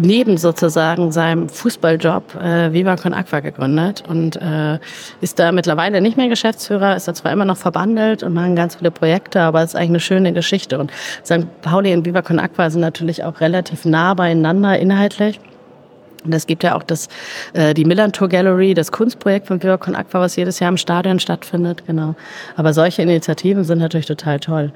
[0.02, 4.80] neben sozusagen seinem Fußballjob äh, Viva Con Aqua gegründet und äh,
[5.22, 8.76] ist da mittlerweile nicht mehr Geschäftsführer, ist da zwar immer noch verbandelt und machen ganz
[8.76, 10.80] viele Projekte, aber es ist eigentlich eine schöne Geschichte.
[10.80, 10.92] Und
[11.26, 11.46] St.
[11.62, 15.40] Pauli und Viva Con Aqua sind natürlich auch relativ nah beieinander inhaltlich.
[16.28, 17.08] Und es gibt ja auch das,
[17.54, 20.78] äh, die Milan Tour Gallery, das Kunstprojekt von Viva Con Aqua, was jedes Jahr im
[20.78, 22.16] Stadion stattfindet, genau.
[22.56, 24.72] Aber solche Initiativen sind natürlich total toll.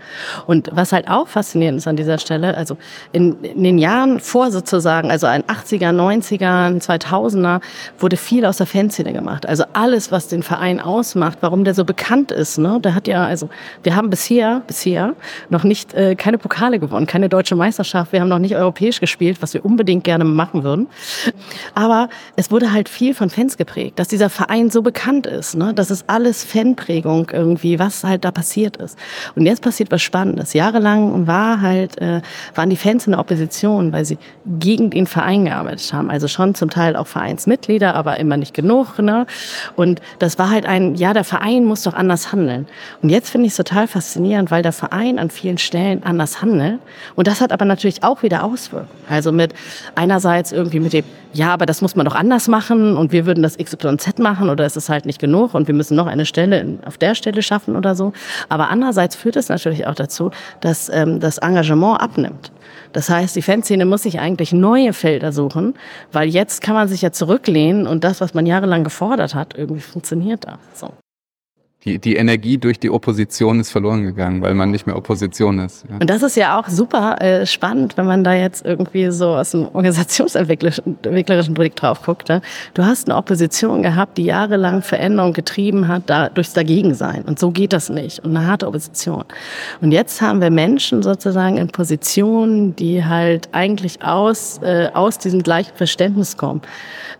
[0.47, 2.77] Und was halt auch faszinierend ist an dieser Stelle, also
[3.11, 7.61] in, in den Jahren vor sozusagen, also in 80er, 90er, 2000er,
[7.99, 9.45] wurde viel aus der Fanszene gemacht.
[9.45, 12.79] Also alles, was den Verein ausmacht, warum der so bekannt ist, ne?
[12.81, 13.49] Der hat ja, also
[13.83, 15.13] wir haben bisher, bisher
[15.49, 19.41] noch nicht äh, keine Pokale gewonnen, keine deutsche Meisterschaft, wir haben noch nicht europäisch gespielt,
[19.41, 20.87] was wir unbedingt gerne machen würden.
[21.75, 25.55] Aber es wurde halt viel von Fans geprägt, dass dieser Verein so bekannt ist.
[25.55, 25.73] Ne?
[25.73, 28.97] Das ist alles Fanprägung irgendwie, was halt da passiert ist.
[29.35, 30.53] Und jetzt passiert was Spannendes.
[30.53, 32.21] Jahrelang war halt, äh,
[32.55, 36.09] waren die Fans in der Opposition, weil sie gegen den Verein gearbeitet haben.
[36.09, 38.99] Also schon zum Teil auch Vereinsmitglieder, aber immer nicht genug.
[38.99, 39.25] Ne?
[39.75, 42.67] Und das war halt ein, ja, der Verein muss doch anders handeln.
[43.01, 46.79] Und jetzt finde ich es total faszinierend, weil der Verein an vielen Stellen anders handelt.
[47.15, 48.89] Und das hat aber natürlich auch wieder Auswirkungen.
[49.09, 49.53] Also mit
[49.95, 53.43] einerseits irgendwie mit dem, ja, aber das muss man doch anders machen und wir würden
[53.43, 56.59] das XYZ machen oder es ist halt nicht genug und wir müssen noch eine Stelle
[56.59, 58.13] in, auf der Stelle schaffen oder so.
[58.49, 62.51] Aber andererseits führt es natürlich auch dazu, dass ähm, das Engagement abnimmt.
[62.93, 65.75] Das heißt, die Fanszene muss sich eigentlich neue Felder suchen,
[66.11, 69.81] weil jetzt kann man sich ja zurücklehnen und das, was man jahrelang gefordert hat, irgendwie
[69.81, 70.59] funktioniert da.
[70.73, 70.91] So.
[71.83, 75.83] Die, die Energie durch die Opposition ist verloren gegangen, weil man nicht mehr Opposition ist.
[75.89, 75.95] Ja.
[75.95, 79.49] Und das ist ja auch super äh, spannend, wenn man da jetzt irgendwie so aus
[79.49, 82.29] dem organisationsentwicklerischen Blick drauf guckt.
[82.29, 82.43] Ne?
[82.75, 87.23] Du hast eine Opposition gehabt, die jahrelang Veränderung getrieben hat, da, durchs Dagegensein.
[87.23, 88.19] Und so geht das nicht.
[88.19, 89.23] Und eine harte Opposition.
[89.81, 95.41] Und jetzt haben wir Menschen sozusagen in Positionen, die halt eigentlich aus, äh, aus diesem
[95.41, 96.61] gleichen Verständnis kommen.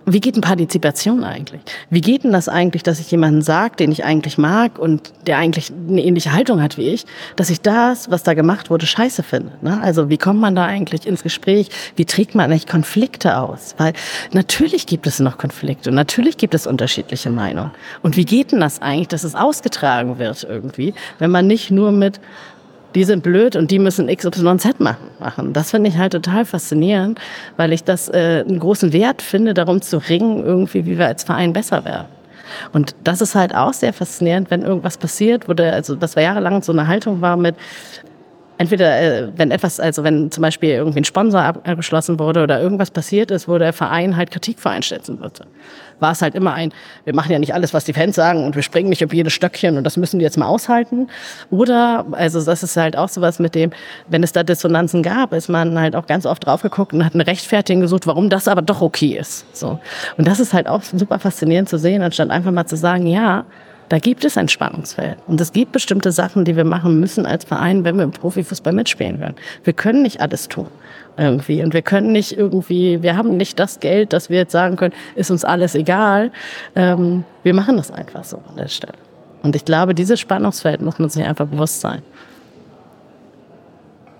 [0.06, 1.62] Wie geht denn Partizipation eigentlich?
[1.90, 5.38] Wie geht denn das eigentlich, dass ich jemanden sage, den ich eigentlich mag und der
[5.38, 9.24] eigentlich eine ähnliche Haltung hat wie ich, dass ich das, was da gemacht wurde, scheiße
[9.24, 9.52] finde?
[9.62, 9.80] Ne?
[9.82, 11.70] Also wie kommt man da eigentlich ins Gespräch?
[11.96, 13.76] Wie trägt man eigentlich Konflikte aus?
[13.78, 13.94] Weil
[14.32, 17.72] natürlich gibt es noch Konflikte und natürlich gibt es unterschiedliche Meinungen.
[18.02, 21.92] Und wie geht denn das eigentlich, dass es ausgetragen wird irgendwie, wenn man nicht nur
[21.92, 22.20] mit
[22.96, 25.54] die sind blöd und die müssen XYZ machen.
[25.54, 27.20] Das finde ich halt total faszinierend,
[27.58, 31.24] weil ich das äh, einen großen Wert finde, darum zu ringen, irgendwie, wie wir als
[31.24, 32.08] Verein besser werden.
[32.74, 36.24] Und das ist halt auch sehr faszinierend, wenn irgendwas passiert, wo der, also das war
[36.24, 37.56] jahrelang so eine Haltung war mit,
[38.62, 42.92] entweder äh, wenn etwas, also wenn zum Beispiel irgendwie ein Sponsor abgeschlossen wurde oder irgendwas
[42.92, 45.46] passiert ist, wo der Verein halt Kritik vereinsetzen würde,
[46.00, 46.72] war es halt immer ein,
[47.04, 49.34] wir machen ja nicht alles, was die Fans sagen und wir springen nicht auf jedes
[49.34, 51.08] Stöckchen und das müssen die jetzt mal aushalten.
[51.50, 53.72] Oder, also das ist halt auch sowas mit dem,
[54.08, 57.16] wenn es da Dissonanzen gab, ist man halt auch ganz oft drauf geguckt und hat
[57.16, 59.46] eine Rechtfertigung gesucht, warum das aber doch okay ist.
[59.56, 59.80] So.
[60.18, 63.46] Und das ist halt auch super faszinierend zu sehen, anstatt einfach mal zu sagen, ja,
[63.92, 65.18] da gibt es ein Spannungsfeld.
[65.28, 68.72] Und es gibt bestimmte Sachen, die wir machen müssen als Verein, wenn wir im Profifußball
[68.72, 69.36] mitspielen wollen.
[69.66, 70.68] Wir können nicht alles tun.
[71.18, 71.62] Irgendwie.
[71.62, 74.94] Und wir können nicht irgendwie, wir haben nicht das Geld, dass wir jetzt sagen können,
[75.16, 76.32] ist uns alles egal.
[76.74, 78.94] Ähm, wir machen das einfach so an der Stelle.
[79.44, 82.02] Und ich glaube, dieses Spannungsfeld muss man sich einfach bewusst sein.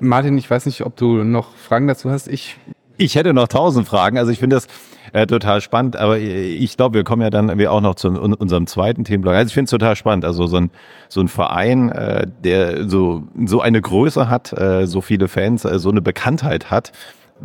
[0.02, 2.28] Martin, ich weiß nicht, ob du noch Fragen dazu hast.
[2.28, 2.58] Ich
[2.98, 4.18] Ich hätte noch tausend Fragen.
[4.18, 4.68] Also ich finde das
[5.14, 8.34] äh, total spannend, aber ich glaube, wir kommen ja dann wir auch noch zu un
[8.34, 9.34] unserem zweiten Themenblock.
[9.34, 10.26] Also ich finde es total spannend.
[10.26, 10.72] Also so ein,
[11.10, 15.80] so ein Verein, äh, der so, so eine Größe hat, äh, so viele Fans, äh,
[15.80, 16.92] so eine Bekanntheit hat,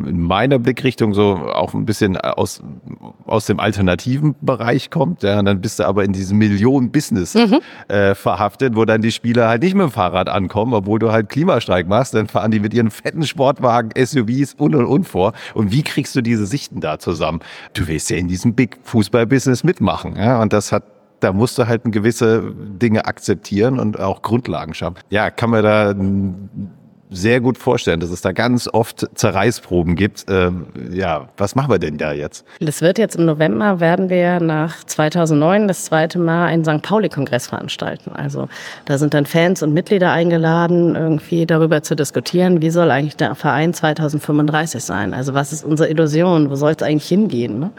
[0.05, 2.61] in meiner Blickrichtung so auch ein bisschen aus,
[3.25, 5.23] aus dem alternativen Bereich kommt.
[5.23, 7.35] Ja, und dann bist du aber in diesem Millionen-Business
[7.87, 11.29] äh, verhaftet, wo dann die Spieler halt nicht mit dem Fahrrad ankommen, obwohl du halt
[11.29, 12.13] Klimastreik machst.
[12.13, 15.33] Dann fahren die mit ihren fetten Sportwagen, SUVs und und und vor.
[15.53, 17.39] Und wie kriegst du diese Sichten da zusammen?
[17.73, 20.15] Du willst ja in diesem Big Fußball-Business mitmachen.
[20.15, 20.83] Ja, und das hat
[21.19, 24.97] da musst du halt gewisse Dinge akzeptieren und auch Grundlagen schaffen.
[25.09, 25.95] Ja, kann man da
[27.09, 30.25] sehr gut vorstellen, dass es da ganz oft Zerreißproben gibt.
[30.29, 32.45] Ähm, ja, was machen wir denn da jetzt?
[32.59, 36.81] Das wird jetzt im November, werden wir nach 2009 das zweite Mal einen St.
[36.81, 38.11] Pauli-Kongress veranstalten.
[38.13, 38.49] Also
[38.85, 43.35] da sind dann Fans und Mitglieder eingeladen, irgendwie darüber zu diskutieren, wie soll eigentlich der
[43.35, 45.13] Verein 2035 sein?
[45.13, 46.49] Also was ist unsere Illusion?
[46.49, 47.59] Wo soll es eigentlich hingehen?
[47.59, 47.71] Ne?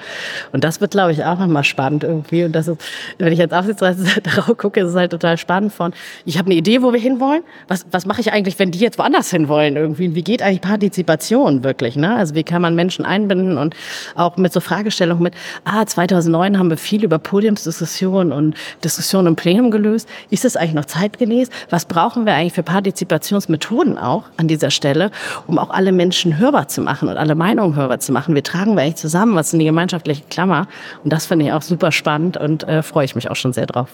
[0.53, 2.45] Und das wird, glaube ich, auch nochmal spannend irgendwie.
[2.45, 2.81] Und das ist,
[3.19, 5.93] wenn ich jetzt Aufsichtsreise darauf gucke, ist es halt total spannend von,
[6.25, 7.43] ich habe eine Idee, wo wir hinwollen.
[7.67, 10.15] Was, was mache ich eigentlich, wenn die jetzt woanders woanders hin wollen irgendwie.
[10.15, 11.97] Wie geht eigentlich Partizipation wirklich?
[11.97, 12.15] Ne?
[12.15, 13.75] Also wie kann man Menschen einbinden und
[14.15, 18.55] auch mit so Fragestellungen mit, ah, 2009 haben wir viel über Podiumsdiskussionen und
[18.85, 20.09] Diskussionen im Plenum gelöst.
[20.31, 21.51] Ist das eigentlich noch zeitgemäß?
[21.71, 25.11] Was brauchen wir eigentlich für Partizipationsmethoden auch an dieser Stelle,
[25.47, 28.35] um auch alle Menschen hörbar zu machen und alle Meinungen hörbar zu machen?
[28.35, 29.35] Wir tragen wir eigentlich zusammen?
[29.35, 30.69] Was sind die gemeinschaftliche Klammer?
[31.03, 33.67] Und das finde ich auch super spannend und äh, freue ich mich auch schon sehr
[33.67, 33.89] drauf.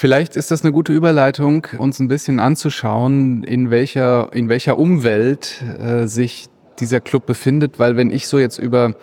[0.00, 5.60] Vielleicht ist das eine gute Überleitung, uns ein bisschen anzuschauen, in welcher, in welcher Umwelt
[5.80, 6.46] äh, sich
[6.78, 8.94] dieser Club befindet, weil wenn ich so jetzt über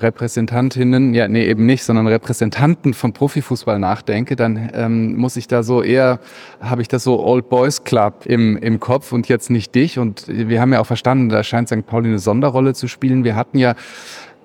[0.00, 5.62] Repräsentantinnen, ja, nee, eben nicht, sondern Repräsentanten von Profifußball nachdenke, dann ähm, muss ich da
[5.62, 6.20] so eher,
[6.60, 9.98] habe ich das so Old Boys Club im, im Kopf und jetzt nicht dich.
[9.98, 11.86] Und wir haben ja auch verstanden, da scheint St.
[11.86, 13.24] Pauli eine Sonderrolle zu spielen.
[13.24, 13.76] Wir hatten ja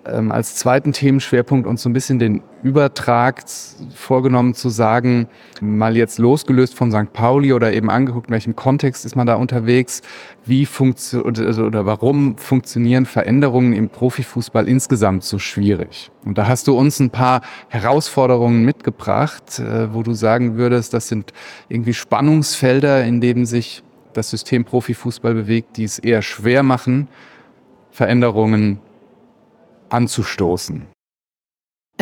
[0.05, 3.43] ähm, als zweiten Themenschwerpunkt uns so ein bisschen den Übertrag
[3.93, 5.27] vorgenommen zu sagen,
[5.61, 7.13] mal jetzt losgelöst von St.
[7.13, 10.01] Pauli oder eben angeguckt, in welchem Kontext ist man da unterwegs,
[10.45, 16.11] wie funktioniert oder, oder warum funktionieren Veränderungen im Profifußball insgesamt so schwierig?
[16.25, 21.07] Und da hast du uns ein paar Herausforderungen mitgebracht, äh, wo du sagen würdest, das
[21.07, 21.33] sind
[21.69, 23.83] irgendwie Spannungsfelder, in denen sich
[24.13, 27.07] das System Profifußball bewegt, die es eher schwer machen,
[27.91, 28.79] Veränderungen
[29.89, 30.87] anzustoßen.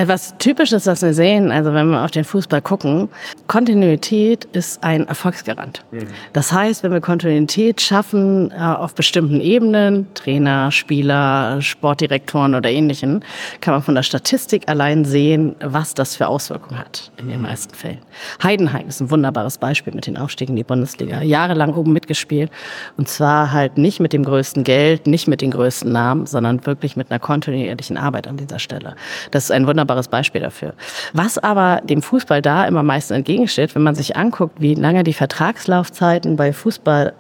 [0.05, 3.09] Was typisch ist, was wir sehen, also wenn wir auf den Fußball gucken,
[3.47, 5.83] Kontinuität ist ein Erfolgsgarant.
[5.89, 6.05] Mhm.
[6.33, 13.25] Das heißt, wenn wir Kontinuität schaffen äh, auf bestimmten Ebenen, Trainer, Spieler, Sportdirektoren oder ähnlichen,
[13.59, 17.73] kann man von der Statistik allein sehen, was das für Auswirkungen hat in den meisten
[17.73, 17.97] Fällen.
[18.43, 21.23] Heidenheim ist ein wunderbares Beispiel mit den Aufstiegen in die Bundesliga.
[21.23, 22.51] Jahrelang oben mitgespielt
[22.97, 26.95] und zwar halt nicht mit dem größten Geld, nicht mit den größten Namen, sondern wirklich
[26.95, 28.95] mit einer kontinuierlichen Arbeit an dieser Stelle.
[29.31, 30.73] Das ist ein wunderbares wunderbares Beispiel dafür.
[31.13, 35.13] Was aber dem Fußball da immer meistens entgegensteht, wenn man sich anguckt, wie lange die
[35.13, 37.13] Vertragslaufzeiten bei Fußball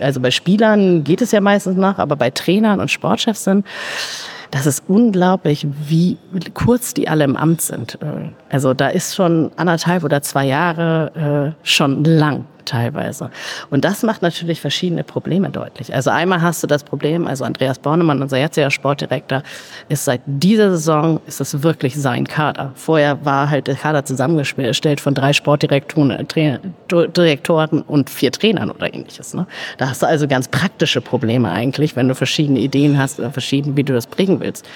[0.00, 3.64] also bei Spielern geht es ja meistens noch, aber bei Trainern und Sportchefs sind,
[4.50, 6.16] das ist unglaublich, wie
[6.52, 7.96] kurz die alle im Amt sind.
[8.52, 13.30] Also da ist schon anderthalb oder zwei Jahre äh, schon lang teilweise.
[13.70, 15.94] Und das macht natürlich verschiedene Probleme deutlich.
[15.94, 19.42] Also einmal hast du das Problem, also Andreas Bornemann, unser jetziger Sportdirektor,
[19.88, 22.72] ist seit dieser Saison, ist das wirklich sein Kader.
[22.74, 26.26] Vorher war halt der Kader zusammengestellt von drei Sportdirektoren
[26.90, 29.34] Direktoren und vier Trainern oder ähnliches.
[29.34, 29.46] Ne?
[29.78, 33.76] Da hast du also ganz praktische Probleme eigentlich, wenn du verschiedene Ideen hast oder verschiedene,
[33.76, 34.66] wie du das bringen willst.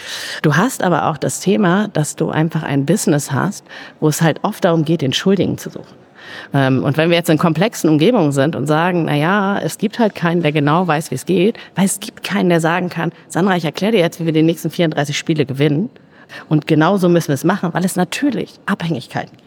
[0.43, 3.65] Du hast aber auch das Thema, dass du einfach ein Business hast,
[4.01, 6.07] wo es halt oft darum geht, den Schuldigen zu suchen.
[6.53, 9.99] Ähm, und wenn wir jetzt in komplexen Umgebungen sind und sagen, na ja, es gibt
[9.99, 13.13] halt keinen, der genau weiß, wie es geht, weil es gibt keinen, der sagen kann,
[13.29, 15.91] Sandra, ich erkläre dir jetzt, wie wir die nächsten 34 Spiele gewinnen.
[16.49, 19.46] Und genauso müssen wir es machen, weil es natürlich Abhängigkeiten gibt.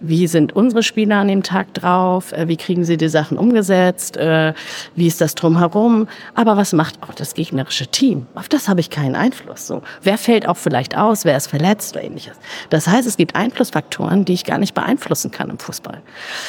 [0.00, 2.32] Wie sind unsere Spieler an dem Tag drauf?
[2.32, 4.16] Äh, wie kriegen sie die Sachen umgesetzt?
[4.16, 4.52] Äh,
[4.94, 6.08] wie ist das drumherum?
[6.34, 8.26] Aber was macht auch das gegnerische Team?
[8.34, 9.66] Auf das habe ich keinen Einfluss.
[9.66, 11.24] So, wer fällt auch vielleicht aus?
[11.24, 12.36] Wer ist verletzt oder ähnliches?
[12.70, 16.02] Das heißt, es gibt Einflussfaktoren, die ich gar nicht beeinflussen kann im Fußball.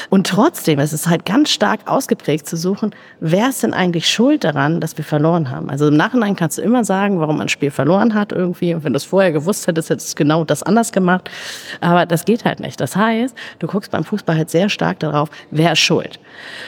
[0.10, 4.44] Und trotzdem ist es halt ganz stark ausgeprägt zu suchen, wer ist denn eigentlich schuld
[4.44, 5.70] daran, dass wir verloren haben?
[5.70, 8.74] Also im Nachhinein kannst du immer sagen, warum man ein Spiel verloren hat irgendwie.
[8.74, 11.30] Und wenn du es vorher gewusst hättest, hättest du genau das anders gemacht.
[11.80, 12.80] Aber das geht halt nicht.
[12.82, 16.20] Das heißt, Du guckst beim Fußball halt sehr stark darauf, wer ist schuld.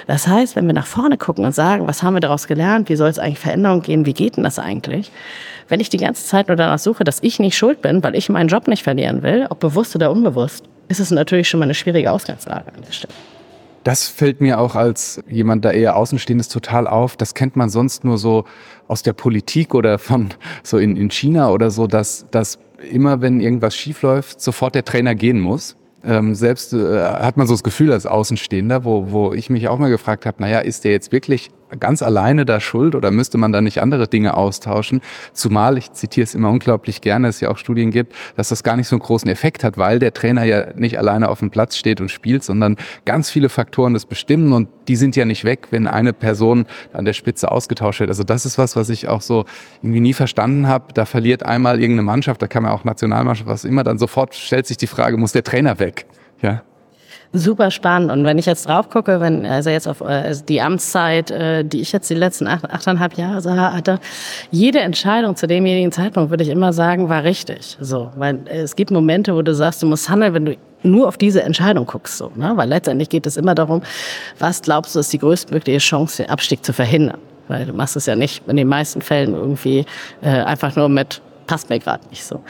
[0.07, 2.95] Das heißt, wenn wir nach vorne gucken und sagen, was haben wir daraus gelernt, wie
[2.95, 5.11] soll es eigentlich Veränderung gehen, wie geht denn das eigentlich?
[5.67, 8.29] Wenn ich die ganze Zeit nur danach suche, dass ich nicht schuld bin, weil ich
[8.29, 11.75] meinen Job nicht verlieren will, ob bewusst oder unbewusst, ist es natürlich schon mal eine
[11.75, 13.13] schwierige Ausgangslage an der Stelle.
[13.83, 17.15] Das fällt mir auch als jemand, der eher außenstehend ist, total auf.
[17.15, 18.45] Das kennt man sonst nur so
[18.87, 20.29] aus der Politik oder von
[20.63, 22.59] so in, in China oder so, dass, dass
[22.91, 27.53] immer, wenn irgendwas schiefläuft, sofort der Trainer gehen muss ähm, selbst äh, hat man so
[27.53, 30.91] das Gefühl als Außenstehender, wo, wo ich mich auch mal gefragt habe, naja, ist der
[30.91, 35.01] jetzt wirklich ganz alleine da schuld oder müsste man da nicht andere Dinge austauschen?
[35.33, 38.75] Zumal, ich zitiere es immer unglaublich gerne, es ja auch Studien gibt, dass das gar
[38.77, 41.77] nicht so einen großen Effekt hat, weil der Trainer ja nicht alleine auf dem Platz
[41.77, 45.67] steht und spielt, sondern ganz viele Faktoren das bestimmen und die sind ja nicht weg,
[45.71, 48.09] wenn eine Person an der Spitze ausgetauscht wird.
[48.09, 49.45] Also das ist was, was ich auch so
[49.81, 50.93] irgendwie nie verstanden habe.
[50.93, 54.67] Da verliert einmal irgendeine Mannschaft, da kann man auch Nationalmannschaft, was immer, dann sofort stellt
[54.67, 56.05] sich die Frage, muss der Trainer weg?
[56.41, 56.63] Ja.
[57.33, 58.11] Super spannend.
[58.11, 61.81] Und wenn ich jetzt drauf gucke, wenn, also jetzt auf also die Amtszeit, äh, die
[61.81, 63.99] ich jetzt die letzten acht, achteinhalb Jahre hatte,
[64.51, 67.77] jede Entscheidung zu demjenigen Zeitpunkt, würde ich immer sagen, war richtig.
[67.79, 71.17] So, weil es gibt Momente, wo du sagst, du musst handeln, wenn du nur auf
[71.17, 72.53] diese Entscheidung guckst, so, ne?
[72.55, 73.81] weil letztendlich geht es immer darum,
[74.39, 77.19] was glaubst du ist die größtmögliche Chance, den Abstieg zu verhindern.
[77.49, 79.85] Weil du machst es ja nicht in den meisten Fällen irgendwie
[80.21, 82.43] äh, einfach nur mit passt mir gerade nicht so.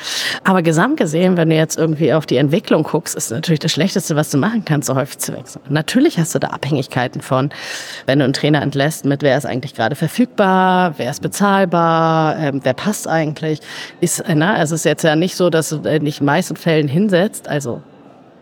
[0.43, 4.17] Aber gesamt gesehen, wenn du jetzt irgendwie auf die Entwicklung guckst, ist natürlich das Schlechteste,
[4.17, 5.61] was du machen kannst, so häufig zu wechseln.
[5.69, 7.49] Natürlich hast du da Abhängigkeiten von,
[8.07, 12.59] wenn du einen Trainer entlässt, mit wer ist eigentlich gerade verfügbar, wer ist bezahlbar, ähm,
[12.61, 13.61] wer passt eigentlich.
[14.01, 17.47] Ist, na, es ist jetzt ja nicht so, dass du in den meisten Fällen hinsetzt,
[17.47, 17.81] also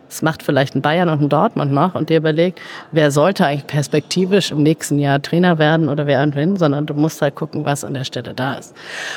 [0.08, 2.60] das macht vielleicht ein Bayern und ein Dortmund noch und dir überlegt,
[2.92, 7.22] wer sollte eigentlich perspektivisch im nächsten Jahr Trainer werden oder wer hin, sondern du musst
[7.22, 8.74] halt gucken, was an der Stelle da ist.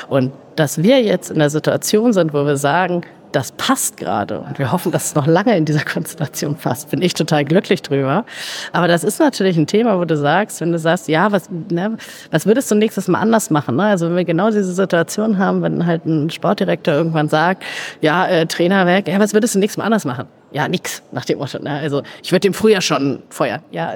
[0.08, 3.02] Und dass wir jetzt in der Situation sind, wo wir sagen,
[3.32, 7.02] das passt gerade und wir hoffen, dass es noch lange in dieser Konstellation passt, bin
[7.02, 8.24] ich total glücklich drüber.
[8.72, 11.96] Aber das ist natürlich ein Thema, wo du sagst, wenn du sagst, ja, was, ne,
[12.30, 13.76] was würdest du nächstes Mal anders machen?
[13.76, 13.84] Ne?
[13.84, 17.64] Also wenn wir genau diese Situation haben, wenn halt ein Sportdirektor irgendwann sagt,
[18.00, 20.26] ja, äh, Trainer weg, ja, was würdest du nächstes Mal anders machen?
[20.52, 21.58] Ja, nix nach dem Motto.
[21.58, 21.70] Ne?
[21.70, 23.62] Also ich würde dem früher schon feuern.
[23.70, 23.94] Ja,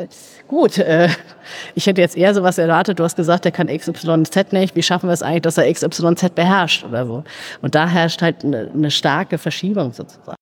[0.49, 0.79] gut.
[0.79, 1.09] Äh,
[1.75, 2.99] ich hätte jetzt eher sowas erwartet.
[2.99, 4.75] Du hast gesagt, der kann XYZ nicht.
[4.75, 7.25] Wie schaffen wir es eigentlich, dass er XYZ beherrscht oder so?
[7.63, 10.37] Und da herrscht halt eine, eine starke Verschiebung sozusagen.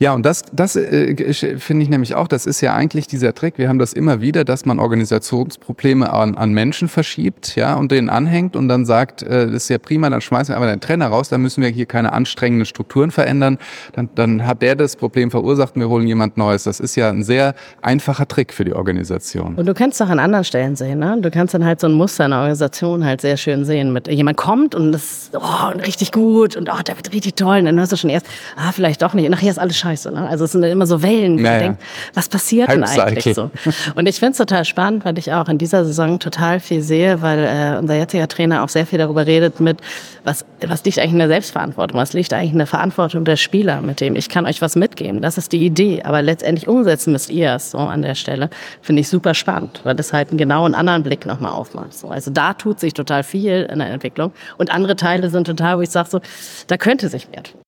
[0.00, 3.58] Ja, und das, das äh, finde ich nämlich auch, das ist ja eigentlich dieser Trick.
[3.58, 8.08] Wir haben das immer wieder, dass man Organisationsprobleme an, an Menschen verschiebt, ja, und denen
[8.08, 11.08] anhängt und dann sagt, äh, das ist ja prima, dann schmeißen wir aber den Trainer
[11.08, 13.58] raus, dann müssen wir hier keine anstrengenden Strukturen verändern.
[13.92, 16.62] Dann, dann hat der das Problem verursacht und wir holen jemand Neues.
[16.62, 19.56] Das ist ja ein sehr einfacher Trick für die Organisation.
[19.56, 21.18] Und du kannst auch an anderen Stellen sehen, ne?
[21.20, 23.92] Du kannst dann halt so ein Muster in der Organisation halt sehr schön sehen.
[23.92, 27.58] Mit jemand kommt und das oh, richtig gut und oh, der wird richtig toll.
[27.58, 29.24] Und dann hörst du schon erst, ah, vielleicht doch nicht.
[29.24, 30.12] Und nachher ist alles scheiße scheiße.
[30.12, 30.28] Ne?
[30.28, 31.58] Also es sind immer so Wellen, wie naja.
[31.58, 31.82] denkt,
[32.14, 33.50] was passiert denn eigentlich so?
[33.94, 37.22] Und ich finde es total spannend, weil ich auch in dieser Saison total viel sehe,
[37.22, 39.78] weil äh, unser jetziger Trainer auch sehr viel darüber redet mit,
[40.24, 43.80] was, was liegt eigentlich in der Selbstverantwortung, was liegt eigentlich in der Verantwortung der Spieler,
[43.80, 45.22] mit dem ich kann euch was mitgeben.
[45.22, 48.50] Das ist die Idee, aber letztendlich umsetzen müsst ihr es so an der Stelle.
[48.82, 51.94] Finde ich super spannend, weil das halt einen genauen anderen Blick nochmal aufmacht.
[51.94, 55.78] So, also da tut sich total viel in der Entwicklung und andere Teile sind total,
[55.78, 56.20] wo ich sage so,
[56.66, 57.60] da könnte sich mehr tun.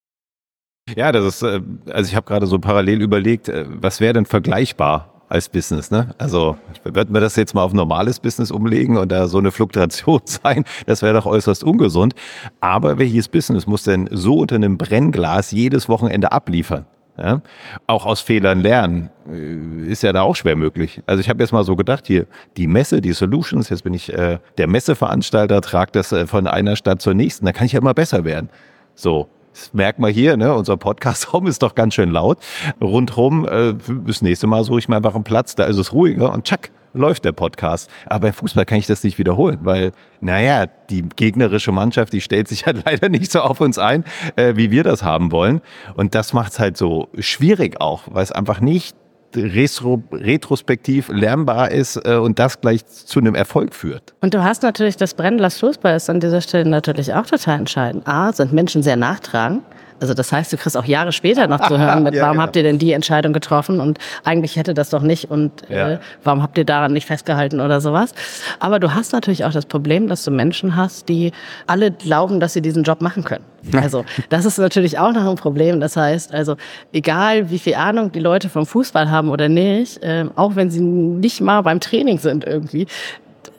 [0.96, 1.61] Ja, das ist, äh,
[1.92, 6.14] also ich habe gerade so parallel überlegt, äh, was wäre denn vergleichbar als Business, ne?
[6.18, 10.20] Also würden wir das jetzt mal auf normales Business umlegen und da so eine Fluktuation
[10.24, 12.14] sein, das wäre doch äußerst ungesund.
[12.61, 16.85] Aber welches Business muss denn so unter einem Brennglas jedes Wochenende abliefern?
[17.16, 17.42] Ja?
[17.87, 21.00] Auch aus Fehlern lernen äh, ist ja da auch schwer möglich.
[21.07, 22.26] Also ich habe jetzt mal so gedacht, hier
[22.57, 26.74] die Messe, die Solutions, jetzt bin ich äh, der Messeveranstalter, trage das äh, von einer
[26.74, 28.48] Stadt zur nächsten, da kann ich ja immer besser werden.
[28.94, 30.54] So, das merkt man hier, ne?
[30.54, 32.38] unser Podcast-Raum ist doch ganz schön laut.
[32.80, 33.74] Rundherum, äh,
[34.06, 36.70] das nächste Mal suche ich mir einfach einen Platz, da ist es ruhiger und tschack,
[36.92, 37.90] läuft der Podcast.
[38.06, 42.48] Aber beim Fußball kann ich das nicht wiederholen, weil, naja, die gegnerische Mannschaft, die stellt
[42.48, 44.04] sich halt leider nicht so auf uns ein,
[44.36, 45.60] äh, wie wir das haben wollen.
[45.94, 48.96] Und das macht es halt so schwierig auch, weil es einfach nicht
[49.36, 54.14] retrospektiv lernbar ist äh, und das gleich zu einem Erfolg führt.
[54.20, 58.06] Und du hast natürlich das Brennglas Fußball ist an dieser Stelle natürlich auch total entscheidend.
[58.06, 59.62] A, sind Menschen sehr nachtragend.
[60.00, 62.44] Also das heißt, du kriegst auch Jahre später noch zu hören, mit, ja, warum genau.
[62.44, 65.92] habt ihr denn die Entscheidung getroffen und eigentlich hätte das doch nicht und ja.
[65.92, 68.14] äh, warum habt ihr daran nicht festgehalten oder sowas.
[68.58, 71.32] Aber du hast natürlich auch das Problem, dass du Menschen hast, die
[71.66, 73.44] alle glauben, dass sie diesen Job machen können.
[73.80, 75.80] Also das ist natürlich auch noch ein Problem.
[75.80, 76.56] Das heißt, also
[76.92, 80.80] egal wie viel Ahnung die Leute vom Fußball haben oder nicht, äh, auch wenn sie
[80.80, 82.86] nicht mal beim Training sind irgendwie,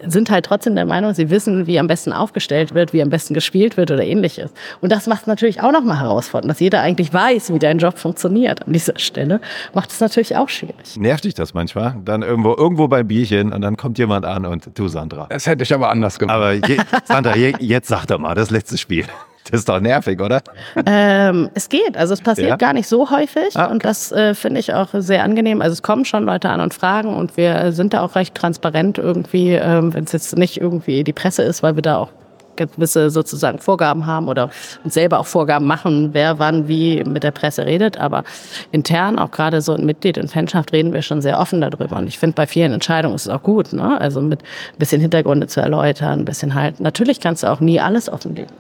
[0.06, 3.34] sind halt trotzdem der Meinung, sie wissen, wie am besten aufgestellt wird, wie am besten
[3.34, 4.52] gespielt wird oder ähnliches.
[4.82, 7.98] Und das macht es natürlich auch nochmal herausfordernd, dass jeder eigentlich weiß, wie dein Job
[7.98, 8.66] funktioniert.
[8.66, 9.42] An dieser Stelle
[9.74, 10.98] macht es natürlich auch schwierig.
[10.98, 11.96] Nervt dich das manchmal?
[12.04, 15.28] Dann irgendwo, irgendwo beim Bierchen und dann kommt jemand an und du, Sandra.
[15.30, 16.36] Das hätte ich aber anders gemacht.
[16.36, 19.06] Aber je, Sandra, je, jetzt sag doch mal, das letzte Spiel.
[19.50, 20.42] Das ist doch nervig, oder?
[20.86, 21.98] Ähm, es geht.
[21.98, 22.56] Also es passiert ja?
[22.58, 23.74] gar nicht so häufig ah, okay.
[23.74, 25.62] und das äh, finde ich auch sehr angenehm.
[25.62, 28.98] Also es kommen schon Leute an und fragen und wir sind da auch recht transparent
[28.98, 32.10] irgendwie, ähm, wenn es jetzt nicht irgendwie die Presse ist, weil wir da auch
[32.56, 34.50] gewisse sozusagen Vorgaben haben oder
[34.84, 37.98] uns selber auch Vorgaben machen, wer wann wie mit der Presse redet.
[37.98, 38.24] Aber
[38.72, 41.98] intern, auch gerade so ein Mitglied in Fanschaft, reden wir schon sehr offen darüber.
[41.98, 44.00] Und ich finde, bei vielen Entscheidungen ist es auch gut, ne?
[44.00, 46.80] also mit ein bisschen Hintergründe zu erläutern, ein bisschen halt.
[46.80, 48.52] Natürlich kannst du auch nie alles offenlegen.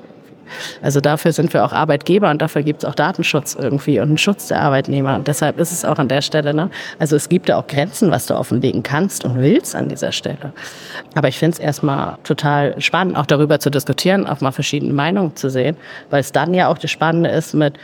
[0.81, 4.17] Also dafür sind wir auch Arbeitgeber und dafür gibt es auch Datenschutz irgendwie und einen
[4.17, 5.15] Schutz der Arbeitnehmer.
[5.15, 6.69] Und deshalb ist es auch an der Stelle, ne?
[6.99, 10.53] also es gibt ja auch Grenzen, was du offenlegen kannst und willst an dieser Stelle.
[11.15, 15.35] Aber ich finde es erstmal total spannend, auch darüber zu diskutieren, auch mal verschiedene Meinungen
[15.35, 15.77] zu sehen,
[16.09, 17.77] weil es dann ja auch das Spannende ist mit,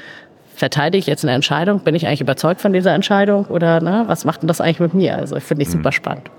[0.57, 1.79] verteidige ich jetzt eine Entscheidung?
[1.81, 4.93] Bin ich eigentlich überzeugt von dieser Entscheidung oder ne, was macht denn das eigentlich mit
[4.93, 5.15] mir?
[5.15, 6.29] Also ich finde ich super spannend.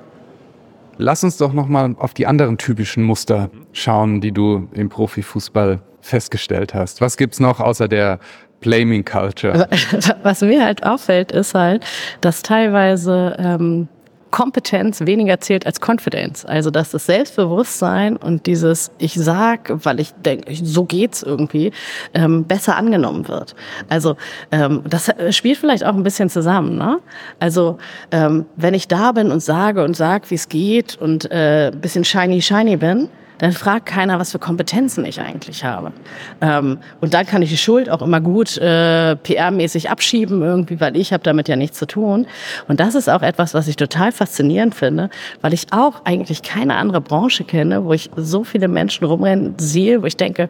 [1.01, 3.51] Lass uns doch nochmal auf die anderen typischen Muster
[3.81, 7.01] schauen, die du im Profifußball festgestellt hast.
[7.01, 8.19] Was gibt's noch außer der
[8.61, 9.69] Blaming Culture?
[10.23, 11.85] Was mir halt auffällt, ist halt,
[12.21, 13.89] dass teilweise ähm,
[14.31, 16.45] Kompetenz weniger zählt als Confidence.
[16.45, 21.73] Also dass das Selbstbewusstsein und dieses Ich sag, weil ich denke, so geht's irgendwie,
[22.15, 23.55] ähm, besser angenommen wird.
[23.89, 24.17] Also
[24.51, 26.77] ähm, das spielt vielleicht auch ein bisschen zusammen.
[26.77, 26.99] Ne?
[27.41, 27.79] Also
[28.11, 32.05] ähm, wenn ich da bin und sage und sag, wie es geht und äh, bisschen
[32.05, 33.09] shiny shiny bin,
[33.39, 35.93] dann fragt keiner, was für Kompetenzen ich eigentlich habe.
[36.41, 40.97] Ähm, und dann kann ich die Schuld auch immer gut äh, PR-mäßig abschieben irgendwie, weil
[40.97, 42.27] ich habe damit ja nichts zu tun.
[42.67, 45.11] Und das ist auch etwas, was ich total faszinierend finde,
[45.41, 50.03] weil ich auch eigentlich keine andere Branche kenne, wo ich so viele Menschen rumrennen sehe,
[50.03, 50.49] wo ich denke,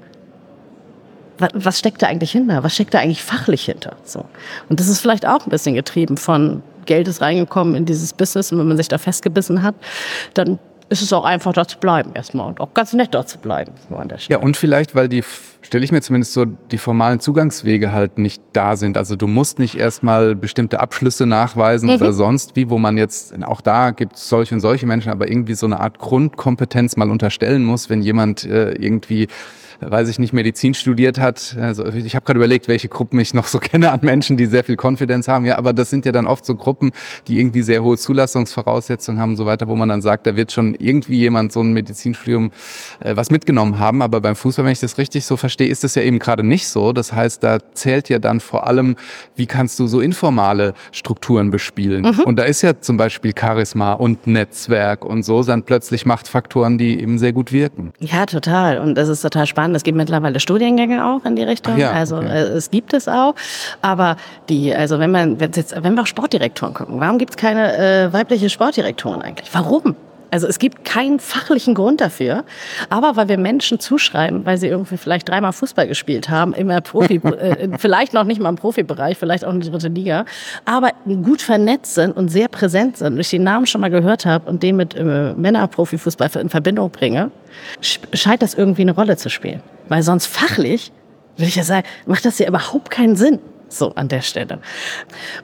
[1.39, 2.64] was, steckt da eigentlich hinter?
[2.64, 3.97] Was steckt da eigentlich fachlich hinter?
[4.03, 4.24] So.
[4.68, 8.51] Und das ist vielleicht auch ein bisschen getrieben von Geld ist reingekommen in dieses Business
[8.51, 9.74] und wenn man sich da festgebissen hat,
[10.34, 10.59] dann
[10.89, 13.72] ist es auch einfach dort zu bleiben erstmal und auch ganz nett dort zu bleiben.
[14.28, 15.22] Ja, und vielleicht, weil die,
[15.61, 18.97] stelle ich mir zumindest so, die formalen Zugangswege halt nicht da sind.
[18.97, 21.97] Also du musst nicht erstmal bestimmte Abschlüsse nachweisen mhm.
[21.97, 25.28] oder sonst wie, wo man jetzt, auch da gibt es solche und solche Menschen, aber
[25.28, 29.28] irgendwie so eine Art Grundkompetenz mal unterstellen muss, wenn jemand äh, irgendwie
[29.80, 31.56] weiß ich nicht, Medizin studiert hat.
[31.60, 34.64] Also ich habe gerade überlegt, welche Gruppen ich noch so kenne an Menschen, die sehr
[34.64, 35.44] viel Confidence haben.
[35.44, 36.92] Ja, aber das sind ja dann oft so Gruppen,
[37.28, 40.52] die irgendwie sehr hohe Zulassungsvoraussetzungen haben und so weiter, wo man dann sagt, da wird
[40.52, 42.50] schon irgendwie jemand so ein Medizinstudium
[43.00, 44.02] äh, was mitgenommen haben.
[44.02, 46.68] Aber beim Fußball, wenn ich das richtig so verstehe, ist das ja eben gerade nicht
[46.68, 46.92] so.
[46.92, 48.96] Das heißt, da zählt ja dann vor allem,
[49.36, 52.02] wie kannst du so informale Strukturen bespielen.
[52.02, 52.24] Mhm.
[52.24, 57.00] Und da ist ja zum Beispiel Charisma und Netzwerk und so dann plötzlich Machtfaktoren, die
[57.00, 57.92] eben sehr gut wirken.
[58.00, 58.78] Ja, total.
[58.78, 59.74] Und das ist total spannend an.
[59.74, 61.76] Es gibt mittlerweile Studiengänge auch in die Richtung.
[61.76, 62.26] Ja, also okay.
[62.26, 63.34] äh, es gibt es auch.
[63.82, 64.16] Aber
[64.48, 68.12] die, also wenn man jetzt, wenn wir auf Sportdirektoren gucken, warum gibt es keine äh,
[68.12, 69.48] weibliche Sportdirektoren eigentlich?
[69.52, 69.96] Warum?
[70.30, 72.44] Also es gibt keinen fachlichen Grund dafür,
[72.90, 77.14] aber weil wir Menschen zuschreiben, weil sie irgendwie vielleicht dreimal Fußball gespielt haben, immer Profi,
[77.38, 80.24] äh, vielleicht noch nicht mal im Profibereich, vielleicht auch in der dritte Liga,
[80.64, 80.90] aber
[81.22, 84.48] gut vernetzt sind und sehr präsent sind, und ich den Namen schon mal gehört habe
[84.50, 87.30] und den mit äh, Männerprofifußball in Verbindung bringe,
[87.80, 89.62] scheint das irgendwie eine Rolle zu spielen.
[89.88, 90.92] Weil sonst fachlich,
[91.36, 93.38] würde ich ja sagen, macht das ja überhaupt keinen Sinn.
[93.68, 94.58] So an der Stelle.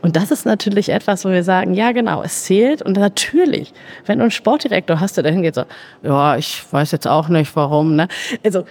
[0.02, 2.80] Und das ist natürlich etwas, wo wir sagen, ja genau, es zählt.
[2.82, 3.72] Und natürlich,
[4.06, 5.64] wenn du einen Sportdirektor hast, der dahin geht so,
[6.02, 7.96] ja, ich weiß jetzt auch nicht warum.
[7.96, 8.08] Ne?
[8.44, 8.64] Also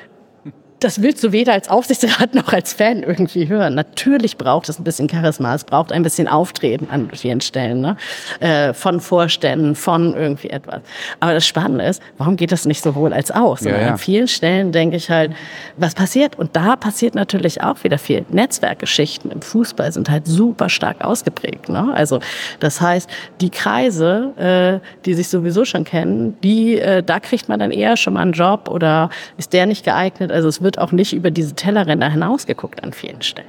[0.84, 3.76] das willst du weder als Aufsichtsrat noch als Fan irgendwie hören.
[3.76, 7.98] Natürlich braucht es ein bisschen Charisma, es braucht ein bisschen Auftreten an vielen Stellen, ne?
[8.40, 10.82] Äh, von Vorständen, von irgendwie etwas.
[11.20, 13.60] Aber das Spannende ist, warum geht das nicht sowohl als auch?
[13.62, 13.92] Ja, ja.
[13.92, 15.32] An vielen Stellen denke ich halt,
[15.78, 16.38] was passiert?
[16.38, 18.26] Und da passiert natürlich auch wieder viel.
[18.30, 21.70] Netzwerkgeschichten im Fußball sind halt super stark ausgeprägt.
[21.70, 21.92] Ne?
[21.94, 22.20] Also
[22.60, 23.10] das heißt,
[23.42, 27.98] die Kreise, äh, die sich sowieso schon kennen, die, äh, da kriegt man dann eher
[27.98, 30.32] schon mal einen Job oder ist der nicht geeignet?
[30.32, 33.48] Also es wird wird auch nicht über diese Tellerränder hinausgeguckt an vielen Stellen.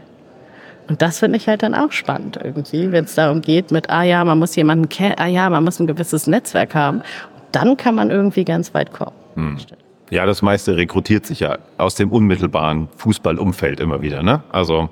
[0.88, 4.02] Und das finde ich halt dann auch spannend irgendwie, wenn es darum geht mit, ah
[4.02, 7.00] ja, man muss jemanden kennen, ah ja, man muss ein gewisses Netzwerk haben.
[7.52, 9.16] Dann kann man irgendwie ganz weit kommen.
[9.36, 9.56] Hm.
[10.10, 14.42] Ja, das meiste rekrutiert sich ja aus dem unmittelbaren Fußballumfeld immer wieder, ne?
[14.52, 14.90] Also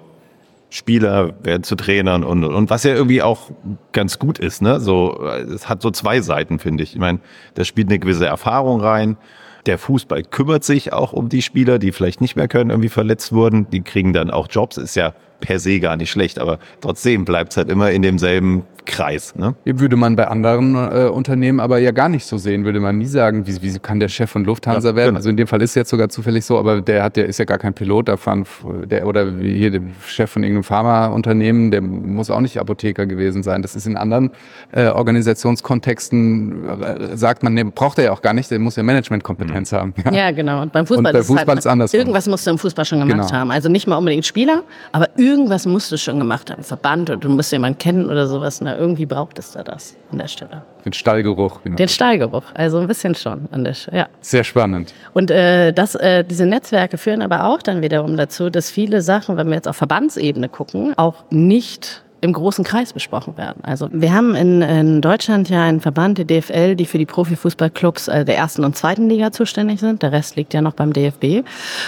[0.70, 3.50] Spieler werden zu Trainern und, und was ja irgendwie auch
[3.92, 4.80] ganz gut ist, ne?
[4.80, 5.22] So,
[5.54, 6.94] es hat so zwei Seiten, finde ich.
[6.94, 7.18] Ich meine,
[7.54, 9.18] da spielt eine gewisse Erfahrung rein
[9.66, 13.32] der Fußball kümmert sich auch um die Spieler, die vielleicht nicht mehr können, irgendwie verletzt
[13.32, 13.68] wurden.
[13.70, 17.52] Die kriegen dann auch Jobs, ist ja per se gar nicht schlecht, aber trotzdem bleibt
[17.52, 19.34] es halt immer in demselben Kreis.
[19.36, 19.54] Ne?
[19.64, 23.06] Würde man bei anderen äh, Unternehmen aber ja gar nicht so sehen, würde man nie
[23.06, 25.08] sagen, wie, wie kann der Chef von Lufthansa ja, werden?
[25.10, 25.18] Genau.
[25.18, 27.38] Also in dem Fall ist es jetzt sogar zufällig so, aber der hat, der ist
[27.38, 28.44] ja gar kein Pilot, davon,
[28.84, 33.62] der oder hier der Chef von irgendeinem Pharmaunternehmen, der muss auch nicht Apotheker gewesen sein.
[33.62, 34.30] Das ist in anderen
[34.72, 38.82] äh, Organisationskontexten äh, sagt man, ne, braucht er ja auch gar nicht, der muss ja
[38.82, 39.76] Managementkompetenz mhm.
[39.76, 39.94] haben.
[40.04, 40.12] Ja.
[40.12, 40.30] ja.
[40.30, 40.62] genau.
[40.62, 41.94] Und beim Fußball, Und bei Fußball ist, halt, ist anders.
[41.94, 43.32] Irgendwas musst du im Fußball schon gemacht genau.
[43.32, 43.50] haben.
[43.50, 44.62] Also nicht mal unbedingt Spieler,
[44.92, 46.62] aber irgendwas musst du schon gemacht haben.
[46.62, 48.60] Verband und du musst jemanden kennen oder sowas.
[48.72, 50.62] Na, irgendwie braucht es da das an der Stelle.
[50.84, 51.62] Den Stallgeruch.
[51.62, 51.76] Genau.
[51.76, 54.08] Den Stallgeruch, also ein bisschen schon an der Stelle, ja.
[54.20, 54.94] Sehr spannend.
[55.12, 59.36] Und äh, das, äh, diese Netzwerke führen aber auch dann wiederum dazu, dass viele Sachen,
[59.36, 63.64] wenn wir jetzt auf Verbandsebene gucken, auch nicht im großen Kreis besprochen werden.
[63.64, 68.06] Also wir haben in, in Deutschland ja einen Verband, die DFL, die für die Profifußballclubs
[68.06, 70.02] äh, der ersten und zweiten Liga zuständig sind.
[70.02, 71.44] Der Rest liegt ja noch beim DFB.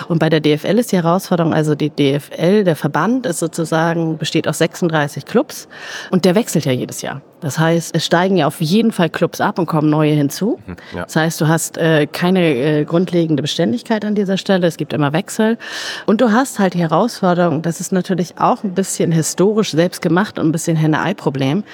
[0.09, 4.49] Und bei der DFL ist die Herausforderung, also die DFL, der Verband ist sozusagen, besteht
[4.49, 5.69] aus 36 Clubs
[6.11, 7.23] und der wechselt ja jedes Jahr.
[7.45, 10.59] Das heißt, es steigen ja auf jeden Fall Clubs ab und kommen neue hinzu.
[10.67, 11.05] Mhm, ja.
[11.05, 14.67] Das heißt, du hast äh, keine äh, grundlegende Beständigkeit an dieser Stelle.
[14.67, 15.59] Es gibt immer Wechsel.
[16.07, 20.24] Und du hast halt die Herausforderung, das ist natürlich auch ein bisschen historisch selbst gemacht
[20.39, 21.65] und ein bisschen Henne-Ei-Problem.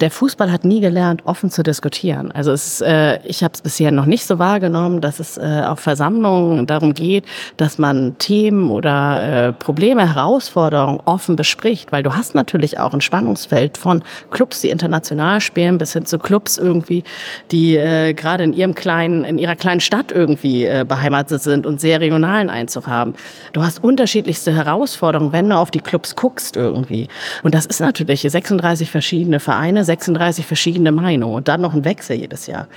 [0.00, 2.32] Der Fußball hat nie gelernt, offen zu diskutieren.
[2.32, 5.80] Also es äh, ich habe es bisher noch nicht so wahrgenommen, dass es äh, auf
[5.80, 7.24] Versammlungen darum geht,
[7.56, 11.92] dass man Themen oder äh, Probleme, Herausforderungen offen bespricht.
[11.92, 16.18] Weil du hast natürlich auch ein Spannungsfeld von Clubs, die international spielen, bis hin zu
[16.18, 17.04] Clubs irgendwie,
[17.50, 21.80] die äh, gerade in ihrem kleinen, in ihrer kleinen Stadt irgendwie äh, beheimatet sind und
[21.80, 23.14] sehr regionalen Einzug haben.
[23.52, 27.08] Du hast unterschiedlichste Herausforderungen, wenn du auf die Clubs guckst irgendwie.
[27.42, 32.16] Und das ist natürlich 36 verschiedene Vereine, 36 verschiedene Meinungen und dann noch ein Wechsel
[32.16, 32.68] jedes Jahr.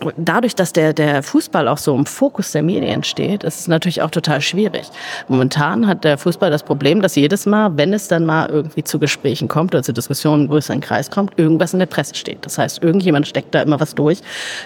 [0.00, 3.68] Und dadurch, dass der, der Fußball auch so im Fokus der Medien steht, ist es
[3.68, 4.86] natürlich auch total schwierig.
[5.28, 8.98] Momentan hat der Fußball das Problem, dass jedes Mal, wenn es dann mal irgendwie zu
[8.98, 12.46] Gesprächen kommt oder zu Diskussionen im größeren Kreis kommt, irgendwas was in der Presse steht.
[12.46, 14.20] Das heißt, irgendjemand steckt da immer was durch,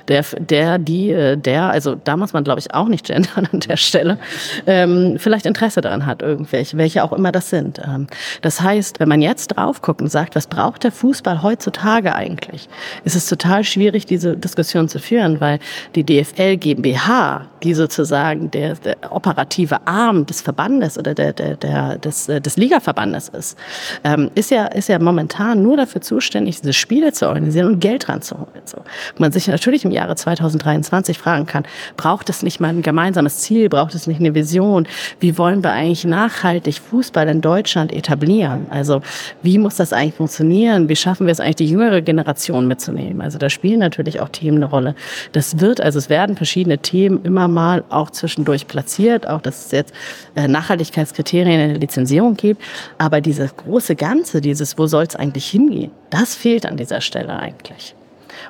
[0.08, 3.60] der, der, die, äh, der, also da muss man, glaube ich, auch nicht gendern an
[3.60, 4.18] der Stelle,
[4.66, 7.80] ähm, vielleicht Interesse daran hat, irgendwelche, welche auch immer das sind.
[7.82, 8.06] Ähm,
[8.42, 12.68] das heißt, wenn man jetzt drauf guckt und sagt, was braucht der Fußball heutzutage eigentlich,
[13.04, 15.58] ist es total schwierig, diese Diskussion zu führen, weil
[15.94, 21.98] die DFL GmbH, die sozusagen der, der operative Arm des Verbandes oder der, der, der,
[21.98, 23.58] des, äh, des Ligaverbandes ist,
[24.04, 28.08] ähm, ist, ja, ist ja momentan nur dafür zuständig, diese Spiele zu organisieren und Geld
[28.08, 28.48] ranzuholen.
[28.64, 28.78] So.
[29.18, 31.64] Man sich natürlich im Jahre 2023 fragen kann,
[31.96, 34.86] braucht es nicht mal ein gemeinsames Ziel, braucht es nicht eine Vision?
[35.18, 38.66] Wie wollen wir eigentlich nachhaltig Fußball in Deutschland etablieren?
[38.70, 39.02] Also
[39.42, 40.88] wie muss das eigentlich funktionieren?
[40.88, 43.20] Wie schaffen wir es eigentlich, die jüngere Generation mitzunehmen?
[43.20, 44.94] Also da spielen natürlich auch Themen eine Rolle.
[45.32, 49.72] Das wird, also es werden verschiedene Themen immer mal auch zwischendurch platziert, auch dass es
[49.72, 49.94] jetzt
[50.34, 52.62] äh, Nachhaltigkeitskriterien in der Lizenzierung gibt.
[52.98, 57.38] Aber dieses große Ganze, dieses, wo soll es eigentlich hingehen, das fehlt an dieser Stelle
[57.38, 57.94] eigentlich.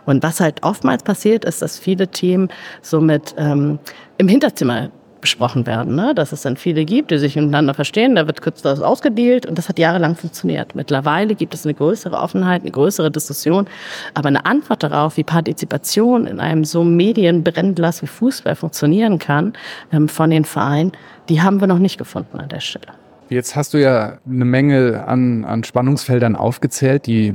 [0.07, 2.49] Und was halt oftmals passiert, ist, dass viele Themen
[2.83, 3.79] somit ähm,
[4.19, 4.91] im Hinterzimmer
[5.21, 6.15] besprochen werden, ne?
[6.15, 9.59] dass es dann viele gibt, die sich miteinander verstehen, da wird kurz das ausgedealt und
[9.59, 10.75] das hat jahrelang funktioniert.
[10.75, 13.67] Mittlerweile gibt es eine größere Offenheit, eine größere Diskussion,
[14.15, 19.53] aber eine Antwort darauf, wie Partizipation in einem so Medienbrennglas wie Fußball funktionieren kann
[19.93, 20.93] ähm, von den Vereinen,
[21.29, 22.89] die haben wir noch nicht gefunden an der Stelle.
[23.29, 27.35] Jetzt hast du ja eine Menge an, an Spannungsfeldern aufgezählt, die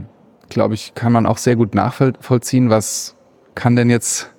[0.49, 3.15] glaube ich, kann man auch sehr gut nachvollziehen, was
[3.55, 4.31] kann denn jetzt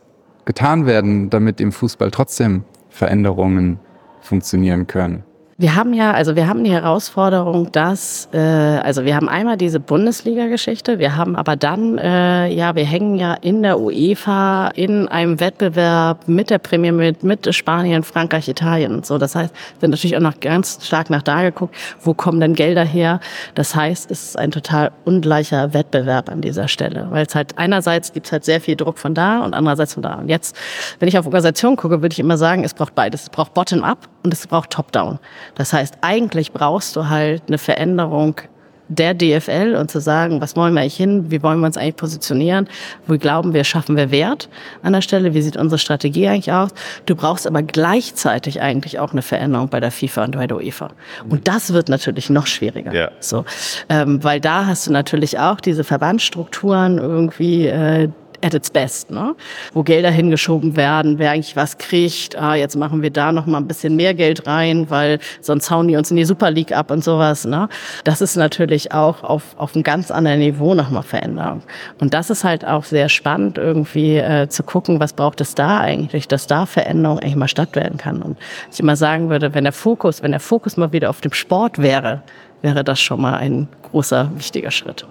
[0.45, 2.65] getan werden, damit im Fußball trotzdem
[2.97, 3.79] Veränderungen
[4.23, 5.23] funktionieren können.
[5.59, 9.81] Wir haben ja, also wir haben die Herausforderung, dass, äh, also wir haben einmal diese
[9.81, 15.41] Bundesliga-Geschichte, wir haben aber dann, äh, ja, wir hängen ja in der UEFA in einem
[15.41, 19.17] Wettbewerb mit der Premier mit, mit Spanien, Frankreich, Italien und so.
[19.17, 22.85] Das heißt, wir natürlich auch noch ganz stark nach da geguckt, wo kommen denn Gelder
[22.85, 23.21] her?
[23.55, 28.13] Das heißt, es ist ein total ungleicher Wettbewerb an dieser Stelle, weil es halt einerseits
[28.13, 30.17] gibt es halt sehr viel Druck von da und andererseits von da.
[30.17, 30.55] Und jetzt,
[30.99, 33.23] wenn ich auf Organisation gucke, würde ich immer sagen, es braucht beides.
[33.23, 35.21] Es braucht Bottom-up und es braucht Top-down.
[35.55, 38.41] Das heißt, eigentlich brauchst du halt eine Veränderung
[38.89, 41.97] der DFL und zu sagen, was wollen wir eigentlich hin, wie wollen wir uns eigentlich
[41.97, 42.69] positionieren,
[43.07, 44.49] wo glauben wir, schaffen wir Wert
[44.83, 46.71] an der Stelle, wie sieht unsere Strategie eigentlich aus.
[47.05, 50.91] Du brauchst aber gleichzeitig eigentlich auch eine Veränderung bei der FIFA und bei der UEFA.
[51.29, 52.93] Und das wird natürlich noch schwieriger.
[52.93, 53.11] Ja.
[53.21, 53.45] So,
[53.89, 58.09] ähm, weil da hast du natürlich auch diese Verbandsstrukturen irgendwie, äh,
[58.43, 59.35] at its best, ne?
[59.73, 62.37] wo Gelder hingeschoben werden, wer eigentlich was kriegt.
[62.37, 65.89] Ah, jetzt machen wir da noch mal ein bisschen mehr Geld rein, weil sonst hauen
[65.89, 67.45] die uns in die Super League ab und sowas.
[67.45, 67.69] Ne?
[68.05, 71.63] Das ist natürlich auch auf, auf einem ganz anderen Niveau nochmal Veränderung.
[72.01, 75.81] Und das ist halt auch sehr spannend, irgendwie äh, zu gucken, was braucht es da
[75.81, 78.23] eigentlich, dass da Veränderung eigentlich mal stattwerden kann.
[78.23, 78.39] Und
[78.73, 81.79] ich immer sagen würde, wenn der Fokus, wenn der Fokus mal wieder auf dem Sport
[81.79, 82.23] wäre,
[82.63, 85.07] wäre das schon mal ein großer, wichtiger Schritt.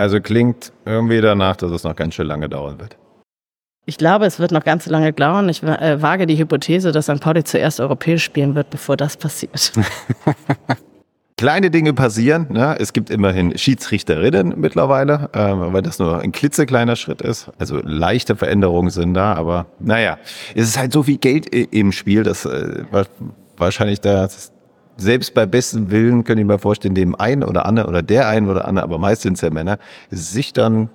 [0.00, 2.96] Also klingt irgendwie danach, dass es noch ganz schön lange dauern wird.
[3.84, 5.46] Ich glaube, es wird noch ganz lange dauern.
[5.50, 7.20] Ich äh, wage die Hypothese, dass St.
[7.20, 9.72] Pauli zuerst europäisch spielen wird, bevor das passiert.
[11.36, 12.46] Kleine Dinge passieren.
[12.48, 12.76] Ne?
[12.78, 17.50] Es gibt immerhin Schiedsrichterinnen mittlerweile, äh, weil das nur ein klitzekleiner Schritt ist.
[17.58, 20.16] Also leichte Veränderungen sind da, aber naja,
[20.54, 22.84] es ist halt so viel Geld im Spiel, dass äh,
[23.58, 24.50] wahrscheinlich das
[25.00, 28.48] selbst bei bestem Willen, könnte ich mir vorstellen, dem einen oder anderen oder der einen
[28.48, 29.78] oder andere, aber meist sind es ja Männer,
[30.10, 30.90] sich dann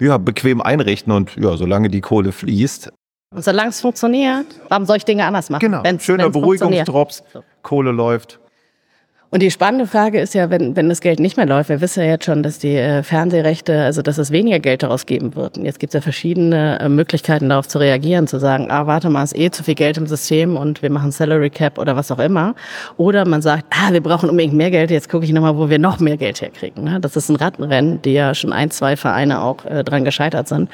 [0.00, 2.92] ja, bequem einrichten und ja, solange die Kohle fließt.
[3.34, 5.60] Und solange es funktioniert, warum soll ich Dinge anders machen?
[5.60, 7.22] Genau, wenn's, schöner Beruhigungsdrops.
[7.62, 8.40] Kohle läuft.
[9.30, 12.02] Und die spannende Frage ist ja, wenn, wenn das Geld nicht mehr läuft, wir wissen
[12.02, 15.58] ja jetzt schon, dass die äh, Fernsehrechte, also dass es weniger Geld daraus geben wird.
[15.58, 19.10] Und jetzt gibt es ja verschiedene äh, Möglichkeiten darauf zu reagieren, zu sagen, ah, warte
[19.10, 22.10] mal, ist eh zu viel Geld im System und wir machen Salary Cap oder was
[22.10, 22.54] auch immer.
[22.96, 25.78] Oder man sagt, ah, wir brauchen unbedingt mehr Geld, jetzt gucke ich nochmal, wo wir
[25.78, 26.84] noch mehr Geld herkriegen.
[26.84, 26.98] Ne?
[26.98, 30.70] Das ist ein Rattenrennen, die ja schon ein, zwei Vereine auch äh, dran gescheitert sind.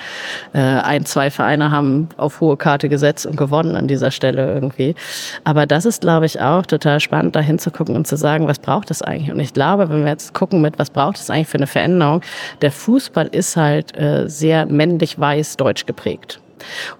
[0.52, 4.94] Äh, ein, zwei Vereine haben auf hohe Karte gesetzt und gewonnen an dieser Stelle irgendwie.
[5.42, 8.58] Aber das ist, glaube ich, auch total spannend, da hinzugucken und zu sagen, sagen, was
[8.58, 9.32] braucht es eigentlich?
[9.32, 12.20] Und ich glaube, wenn wir jetzt gucken mit, was braucht es eigentlich für eine Veränderung,
[12.62, 16.40] der Fußball ist halt äh, sehr männlich-weiß-deutsch geprägt.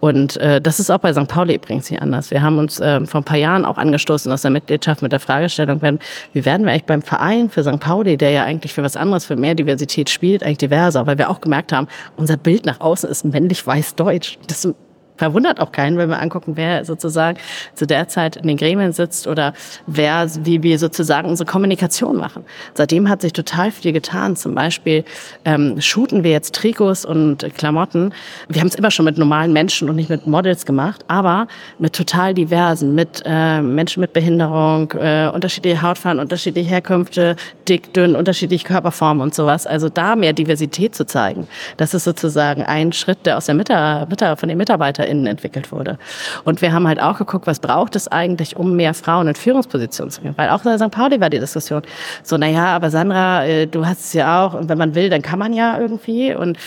[0.00, 1.26] Und äh, das ist auch bei St.
[1.26, 2.30] Pauli übrigens nicht anders.
[2.30, 5.20] Wir haben uns äh, vor ein paar Jahren auch angestoßen aus der Mitgliedschaft mit der
[5.20, 6.00] Fragestellung, wenn,
[6.34, 7.80] wie werden wir eigentlich beim Verein für St.
[7.80, 11.30] Pauli, der ja eigentlich für was anderes, für mehr Diversität spielt, eigentlich diverser, weil wir
[11.30, 14.38] auch gemerkt haben, unser Bild nach außen ist männlich-weiß-deutsch.
[14.48, 14.68] Das
[15.16, 17.38] verwundert auch keinen, wenn wir angucken, wer sozusagen
[17.74, 19.54] zu der Zeit in den Gremien sitzt oder
[19.86, 22.44] wer, wie wir sozusagen unsere Kommunikation machen.
[22.74, 24.36] Seitdem hat sich total viel getan.
[24.36, 25.04] Zum Beispiel
[25.44, 28.12] ähm, shooten wir jetzt Trikots und Klamotten.
[28.48, 31.46] Wir haben es immer schon mit normalen Menschen und nicht mit Models gemacht, aber
[31.78, 37.36] mit total diversen, mit äh, Menschen mit Behinderung, äh, unterschiedliche Hautfarben, unterschiedliche Herkünfte,
[37.68, 39.66] dick, dünn, unterschiedliche Körperformen und sowas.
[39.66, 41.46] Also da mehr Diversität zu zeigen,
[41.76, 45.72] das ist sozusagen ein Schritt, der aus der Mitar Mitar von den Mitarbeitern MitarbeiterInnen entwickelt
[45.72, 45.98] wurde.
[46.44, 50.10] Und wir haben halt auch geguckt, was braucht es eigentlich, um mehr Frauen in Führungspositionen
[50.10, 50.34] zu bringen.
[50.36, 50.90] Weil auch in St.
[50.90, 51.82] Pauli war die Diskussion
[52.22, 55.22] so, naja, aber Sandra, äh, du hast es ja auch und wenn man will, dann
[55.22, 56.34] kann man ja irgendwie.
[56.34, 56.58] Und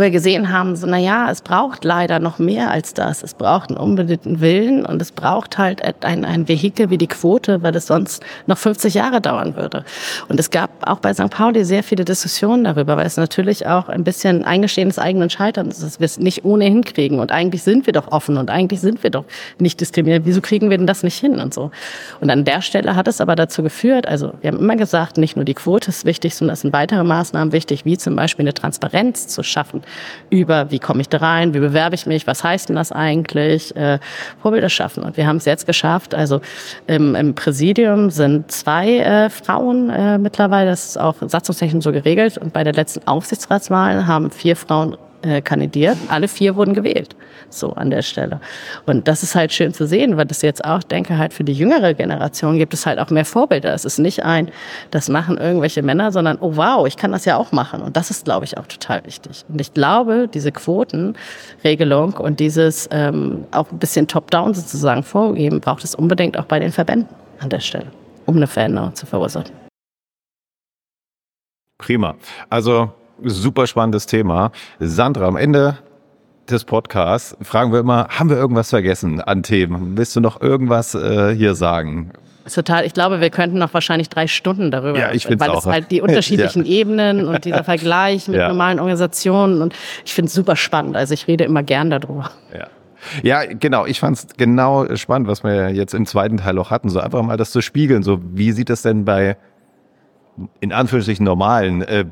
[0.00, 3.22] wir gesehen haben, so, na ja, es braucht leider noch mehr als das.
[3.22, 7.62] Es braucht einen unbedingten Willen und es braucht halt ein, ein Vehikel wie die Quote,
[7.62, 9.84] weil es sonst noch 50 Jahre dauern würde.
[10.28, 11.30] Und es gab auch bei St.
[11.30, 15.78] Pauli sehr viele Diskussionen darüber, weil es natürlich auch ein bisschen Eingestehen des eigenen Scheiterns
[15.78, 17.18] ist, dass wir es nicht ohnehin kriegen.
[17.18, 19.24] Und eigentlich sind wir doch offen und eigentlich sind wir doch
[19.58, 20.24] nicht diskriminiert.
[20.26, 21.70] Wieso kriegen wir denn das nicht hin und so?
[22.20, 25.36] Und an der Stelle hat es aber dazu geführt, also wir haben immer gesagt, nicht
[25.36, 28.54] nur die Quote ist wichtig, sondern es sind weitere Maßnahmen wichtig, wie zum Beispiel eine
[28.54, 29.82] Transparenz zu schaffen
[30.30, 33.74] über, wie komme ich da rein, wie bewerbe ich mich, was heißt denn das eigentlich,
[33.76, 33.98] äh,
[34.40, 35.02] Vorbilder schaffen.
[35.02, 36.40] Und wir haben es jetzt geschafft, also
[36.86, 42.38] im, im Präsidium sind zwei äh, Frauen äh, mittlerweile, das ist auch satzungstechnisch so geregelt.
[42.38, 45.96] Und bei der letzten Aufsichtsratswahl haben vier Frauen äh, kandidiert.
[46.08, 47.16] Alle vier wurden gewählt.
[47.48, 48.40] So an der Stelle.
[48.86, 51.52] Und das ist halt schön zu sehen, weil das jetzt auch, denke halt für die
[51.52, 53.72] jüngere Generation gibt es halt auch mehr Vorbilder.
[53.72, 54.50] Es ist nicht ein,
[54.90, 57.82] das machen irgendwelche Männer, sondern, oh wow, ich kann das ja auch machen.
[57.82, 59.44] Und das ist, glaube ich, auch total wichtig.
[59.48, 65.84] Und ich glaube, diese Quotenregelung und dieses ähm, auch ein bisschen top-down sozusagen vorgeben, braucht
[65.84, 67.86] es unbedingt auch bei den Verbänden an der Stelle,
[68.26, 69.52] um eine Veränderung zu verursachen.
[71.78, 72.16] Prima.
[72.48, 72.90] Also
[73.22, 74.52] super spannendes Thema.
[74.78, 75.78] Sandra, am Ende
[76.50, 79.96] des Podcasts fragen wir immer, haben wir irgendwas vergessen an Themen?
[79.96, 82.12] Willst du noch irgendwas äh, hier sagen?
[82.52, 82.86] Total.
[82.86, 85.58] Ich glaube, wir könnten noch wahrscheinlich drei Stunden darüber, ja, ich weil auch.
[85.58, 86.70] es halt die unterschiedlichen ja.
[86.70, 88.48] Ebenen und dieser Vergleich mit ja.
[88.48, 90.96] normalen Organisationen und ich finde es super spannend.
[90.96, 92.30] Also ich rede immer gern darüber.
[92.56, 92.68] Ja.
[93.22, 93.86] Ja, genau.
[93.86, 97.22] Ich fand es genau spannend, was wir jetzt im zweiten Teil auch hatten, so einfach
[97.22, 98.02] mal das zu spiegeln.
[98.02, 99.36] So, wie sieht es denn bei
[100.60, 102.06] in Anführungsstrichen normalen äh,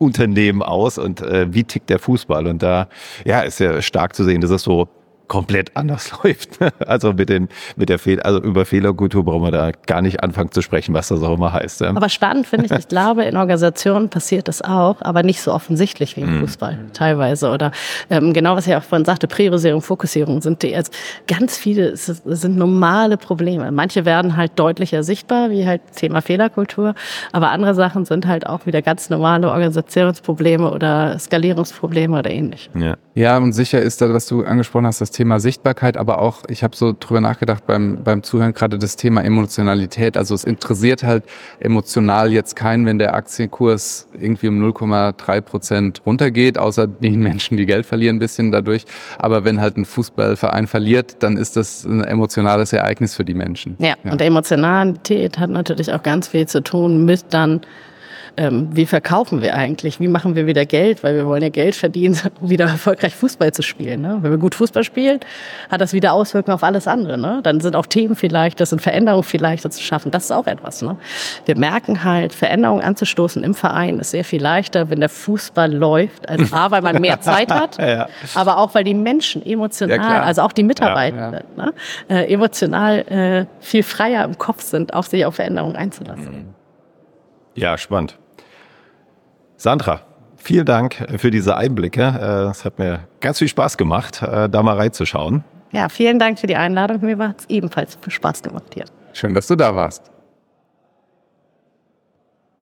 [0.00, 2.46] Unternehmen aus und äh, wie tickt der Fußball?
[2.46, 2.88] Und da
[3.24, 4.88] ja, ist ja stark zu sehen, dass es so
[5.30, 6.58] komplett anders läuft.
[6.86, 10.50] Also mit den, mit der Fehl, also über Fehlerkultur brauchen wir da gar nicht anfangen
[10.50, 11.82] zu sprechen, was das auch immer heißt.
[11.82, 16.16] Aber spannend finde ich, ich glaube, in Organisationen passiert das auch, aber nicht so offensichtlich
[16.16, 16.40] wie im mhm.
[16.40, 17.50] Fußball teilweise.
[17.50, 17.70] Oder
[18.10, 20.92] ähm, genau, was ich auch vorhin sagte, Priorisierung, Fokussierung sind die jetzt
[21.28, 23.70] ganz viele, sind normale Probleme.
[23.70, 26.96] Manche werden halt deutlicher sichtbar, wie halt Thema Fehlerkultur,
[27.30, 32.68] aber andere Sachen sind halt auch wieder ganz normale Organisationsprobleme oder Skalierungsprobleme oder ähnlich.
[32.74, 32.96] Ja.
[33.20, 36.64] Ja, und sicher ist da, was du angesprochen hast, das Thema Sichtbarkeit, aber auch, ich
[36.64, 40.16] habe so drüber nachgedacht beim, beim Zuhören, gerade das Thema Emotionalität.
[40.16, 41.24] Also es interessiert halt
[41.58, 47.66] emotional jetzt keinen, wenn der Aktienkurs irgendwie um 0,3 Prozent runtergeht, außer den Menschen, die
[47.66, 48.86] Geld verlieren ein bisschen dadurch.
[49.18, 53.76] Aber wenn halt ein Fußballverein verliert, dann ist das ein emotionales Ereignis für die Menschen.
[53.80, 54.12] Ja, ja.
[54.12, 57.60] und Emotionalität hat natürlich auch ganz viel zu tun mit dann
[58.36, 61.74] ähm, wie verkaufen wir eigentlich, wie machen wir wieder Geld, weil wir wollen ja Geld
[61.74, 64.02] verdienen, um wieder erfolgreich Fußball zu spielen.
[64.02, 64.18] Ne?
[64.20, 65.20] Wenn wir gut Fußball spielen,
[65.70, 67.18] hat das wieder Auswirkungen auf alles andere.
[67.18, 67.40] Ne?
[67.42, 70.10] Dann sind auch Themen vielleicht, das sind Veränderungen viel leichter zu schaffen.
[70.10, 70.82] Das ist auch etwas.
[70.82, 70.96] Ne?
[71.44, 76.28] Wir merken halt, Veränderungen anzustoßen im Verein ist sehr viel leichter, wenn der Fußball läuft.
[76.28, 78.08] Also A, weil man mehr Zeit hat, ja.
[78.34, 81.74] aber auch, weil die Menschen emotional, ja, also auch die Mitarbeiter, ja, ne?
[82.08, 86.54] äh, emotional äh, viel freier im Kopf sind, auch sich auf Veränderungen einzulassen.
[87.60, 88.18] Ja, spannend.
[89.58, 90.00] Sandra,
[90.38, 92.00] vielen Dank für diese Einblicke.
[92.00, 95.44] Äh, es hat mir ganz viel Spaß gemacht, äh, da mal reinzuschauen.
[95.70, 97.02] Ja, vielen Dank für die Einladung.
[97.02, 98.86] Mir hat es ebenfalls Spaß gemacht hier.
[99.12, 100.10] Schön, dass du da warst.